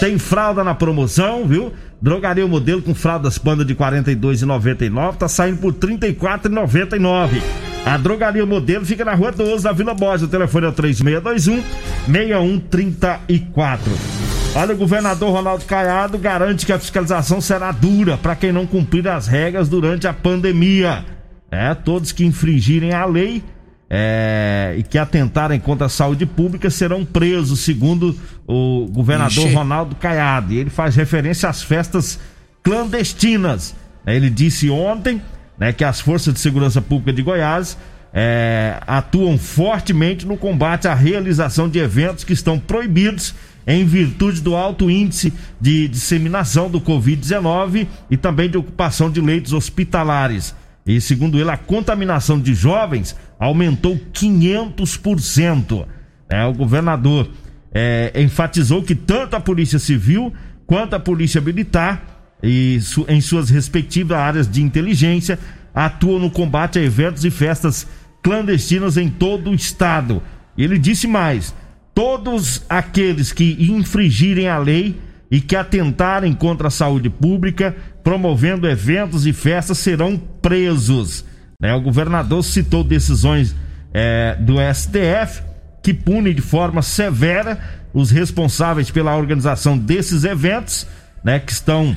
Tem 0.01 0.19
fralda 0.19 0.65
na 0.65 0.75
promoção, 0.75 1.47
viu? 1.47 1.73
Drogaria 2.03 2.47
modelo 2.47 2.83
com 2.83 2.97
fraldas 2.97 3.39
panda 3.39 3.65
de 3.65 3.75
R$ 3.75 3.79
42,99, 3.79 5.19
tá 5.19 5.29
saindo 5.29 5.59
por 5.59 5.73
R$ 5.73 5.79
34,99. 5.79 7.41
A 7.87 7.97
Drogaria 7.97 8.45
Modelo 8.45 8.85
fica 8.85 9.05
na 9.05 9.15
Rua 9.15 9.31
12, 9.31 9.65
na 9.65 9.73
Vila 9.73 9.95
Borges. 9.95 10.27
O 10.27 10.29
telefone 10.29 10.67
é 10.67 10.69
o 10.69 10.73
3621 10.73 11.63
6134. 12.11 14.18
Olha, 14.55 14.75
o 14.75 14.77
governador 14.77 15.33
Ronaldo 15.33 15.65
Caiado 15.65 16.19
garante 16.19 16.67
que 16.67 16.73
a 16.73 16.79
fiscalização 16.79 17.41
será 17.41 17.71
dura 17.71 18.17
para 18.17 18.35
quem 18.35 18.51
não 18.51 18.67
cumprir 18.67 19.07
as 19.07 19.27
regras 19.27 19.69
durante 19.69 20.09
a 20.09 20.13
pandemia. 20.13 21.05
É, 21.51 21.75
todos 21.75 22.13
que 22.13 22.25
infringirem 22.25 22.93
a 22.93 23.05
lei 23.05 23.43
é, 23.89 24.75
e 24.77 24.83
que 24.83 24.99
atentarem 24.99 25.59
contra 25.61 25.87
a 25.87 25.89
saúde 25.89 26.27
pública 26.27 26.69
serão 26.71 27.05
presos, 27.05 27.61
segundo 27.61 28.17
o 28.47 28.87
governador 28.91 29.47
Ixi. 29.47 29.55
Ronaldo 29.55 29.97
Caiado. 29.97 30.53
E 30.53 30.59
ele 30.59 30.71
faz 30.71 30.97
referência 30.97 31.49
às 31.49 31.63
festas 31.63 32.19
clandestinas. 32.63 33.75
É, 34.05 34.17
ele 34.17 34.29
disse 34.29 34.69
ontem 34.71 35.23
né, 35.59 35.73
que 35.73 35.85
as 35.85 36.01
forças 36.01 36.35
de 36.35 36.41
segurança 36.41 36.83
pública 36.83 37.13
de 37.13 37.23
Goiás 37.23 37.79
é, 38.13 38.81
atuam 38.87 39.39
fortemente 39.39 40.27
no 40.27 40.37
combate 40.37 40.89
à 40.89 40.95
realização 40.95 41.69
de 41.69 41.79
eventos 41.79 42.25
que 42.25 42.33
estão 42.33 42.59
proibidos 42.59 43.35
em 43.69 43.85
virtude 43.85 44.41
do 44.41 44.57
alto 44.57 44.91
índice 44.91 45.31
de 45.61 45.87
disseminação 45.89 46.71
do 46.71 46.81
Covid-19 46.81 47.87
e 48.11 48.17
também 48.17 48.49
de 48.49 48.57
ocupação 48.57 49.11
de 49.11 49.21
leitos 49.21 49.53
hospitalares. 49.53 50.55
E 50.87 50.99
segundo 51.03 51.39
ele, 51.39 51.51
a 51.51 51.57
contaminação 51.59 52.41
de 52.41 52.55
jovens 52.55 53.15
aumentou 53.39 54.01
500%. 54.15 55.87
É, 56.31 56.47
o 56.47 56.55
governador 56.55 57.29
é, 57.71 58.11
enfatizou 58.17 58.83
que 58.83 58.95
tanto 58.95 59.37
a 59.37 59.41
Polícia 59.41 59.79
Civil 59.79 60.33
quanto 60.67 60.95
a 60.95 61.01
Polícia 61.01 61.41
Militar, 61.41 62.17
e 62.43 62.81
su, 62.81 63.05
em 63.07 63.21
suas 63.21 63.51
respectivas 63.51 64.17
áreas 64.17 64.51
de 64.51 64.63
inteligência, 64.63 65.39
atuam 65.75 66.19
no 66.19 66.31
combate 66.31 66.79
a 66.79 66.83
eventos 66.83 67.23
e 67.25 67.31
festas 67.31 67.87
clandestinas 68.23 68.97
em 68.97 69.11
todo 69.11 69.51
o 69.51 69.55
estado. 69.55 70.23
Ele 70.57 70.79
disse 70.79 71.07
mais: 71.07 71.55
todos 71.99 72.65
aqueles 72.69 73.33
que 73.33 73.57
infringirem 73.59 74.47
a 74.47 74.57
lei 74.57 75.01
e 75.29 75.41
que 75.41 75.57
atentarem 75.57 76.33
contra 76.33 76.69
a 76.69 76.71
saúde 76.71 77.11
pública, 77.11 77.75
promovendo 78.05 78.69
eventos 78.69 79.27
e 79.27 79.33
festas, 79.33 79.79
serão 79.79 80.17
presos. 80.17 81.25
Né? 81.61 81.75
O 81.75 81.81
governador 81.81 82.45
citou 82.45 82.85
decisões 82.85 83.53
é, 83.93 84.37
do 84.39 84.59
STF 84.73 85.43
que 85.83 85.93
punem 85.93 86.33
de 86.33 86.41
forma 86.41 86.83
severa 86.83 87.59
os 87.93 88.13
responsáveis 88.13 88.93
pela 88.93 89.17
organização 89.17 89.77
desses 89.77 90.23
eventos, 90.23 90.87
né, 91.25 91.41
que 91.41 91.51
estão 91.51 91.97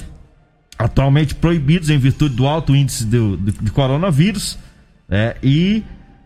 atualmente 0.80 1.36
proibidos 1.36 1.92
em 1.92 2.00
virtude 2.00 2.34
do 2.34 2.48
alto 2.48 2.76
índice 2.76 3.06
de, 3.06 3.38
de, 3.38 3.52
de 3.52 3.72
coronavírus, 3.72 4.58
né, 5.08 5.36
e 5.44 5.84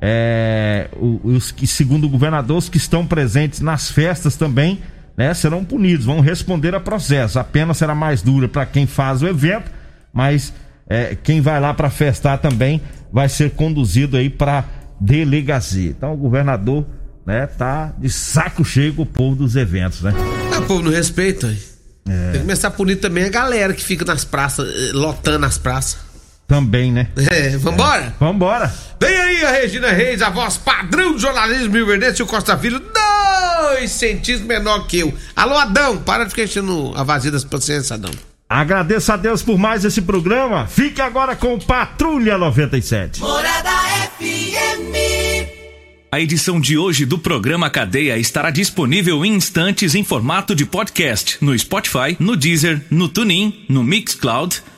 é, 0.08 0.88
os 1.24 1.52
que, 1.52 1.66
segundo 1.66 2.04
o 2.04 2.10
governador, 2.10 2.58
os 2.58 2.70
que 2.70 2.78
estão 2.78 3.08
presentes 3.08 3.60
nas 3.60 3.90
festas 3.90 4.36
também 4.36 4.80
né, 5.18 5.34
serão 5.34 5.66
punidos, 5.66 6.06
vão 6.06 6.20
responder 6.20 6.76
a 6.76 6.80
processo. 6.80 7.40
A 7.40 7.44
pena 7.44 7.74
será 7.74 7.96
mais 7.96 8.22
dura 8.22 8.48
para 8.48 8.68
quem 8.68 8.86
faz 8.86 9.24
o 9.24 9.28
evento, 9.28 9.72
mas 10.14 10.54
é, 10.88 11.18
quem 11.24 11.42
vai 11.42 11.60
lá 11.60 11.74
para 11.74 11.90
festar 11.90 12.38
também 12.38 12.80
vai 13.12 13.28
ser 13.28 13.50
conduzido 13.52 14.16
aí 14.16 14.30
para 14.30 14.66
delegacia. 15.02 15.90
Então 15.90 16.14
o 16.14 16.18
governador, 16.18 16.86
né, 17.26 17.48
tá 17.48 17.92
de 17.98 18.08
saco 18.08 18.64
cheio 18.64 18.94
com 18.94 19.02
o 19.02 19.08
povo 19.08 19.36
dos 19.36 19.56
eventos, 19.56 20.04
né? 20.04 20.14
Ah, 20.54 20.60
o 20.60 20.68
povo 20.68 20.84
não 20.84 20.92
respeita. 20.92 21.48
É. 22.08 22.24
Tem 22.26 22.34
que 22.34 22.40
começar 22.42 22.68
a 22.68 22.72
punir 22.72 22.98
também 22.98 23.24
a 23.24 23.30
galera 23.30 23.74
que 23.74 23.84
fica 23.84 24.06
nas 24.06 24.24
praças, 24.24 24.70
eh, 24.70 24.92
lotando 24.94 25.48
as 25.48 25.58
praças. 25.58 25.98
Também, 26.48 26.92
né? 26.92 27.08
É, 27.32 27.58
vambora? 27.58 28.02
É. 28.04 28.14
Vambora. 28.20 28.74
Vem 29.02 29.18
aí 29.18 29.46
a 29.46 29.52
Regina 29.52 29.92
Reis, 29.92 30.22
a 30.22 30.30
voz 30.30 30.58
padrão 30.58 31.14
do 31.14 31.20
jornalismo 31.20 31.74
Rio 31.74 31.88
Verde, 31.88 32.20
e 32.20 32.24
o 32.24 32.28
Costa 32.28 32.58
Filho, 32.58 32.80
dois 32.80 33.92
centímetros 33.92 34.48
menor 34.48 34.86
que 34.86 35.00
eu. 35.00 35.14
Alô, 35.36 35.58
Adão, 35.58 35.98
para 35.98 36.24
de 36.24 36.30
ficar 36.30 36.44
enchendo 36.44 36.94
a 36.96 37.04
vazia 37.04 37.32
das 37.32 37.44
paciências, 37.44 37.92
Adão. 37.92 38.12
Agradeço 38.48 39.12
a 39.12 39.18
Deus 39.18 39.42
por 39.42 39.58
mais 39.58 39.84
esse 39.84 40.04
programa. 40.04 40.68
Fique 40.68 41.02
agora 41.02 41.36
com 41.36 41.58
Patrulha 41.58 42.38
97. 42.38 43.20
Morada 43.20 43.72
FM. 44.20 44.86
A 46.12 46.22
edição 46.22 46.62
de 46.62 46.78
hoje 46.78 47.06
do 47.06 47.18
programa 47.18 47.70
Cadeia 47.70 48.18
estará 48.18 48.52
disponível 48.52 49.26
em 49.26 49.34
instantes 49.34 49.96
em 49.96 50.04
formato 50.04 50.56
de 50.56 50.66
podcast 50.66 51.38
no 51.42 51.58
Spotify, 51.58 52.16
no 52.20 52.38
Deezer, 52.38 52.82
no 52.90 53.10
TuneIn, 53.10 53.66
no 53.68 53.84
Mixcloud 53.84 54.64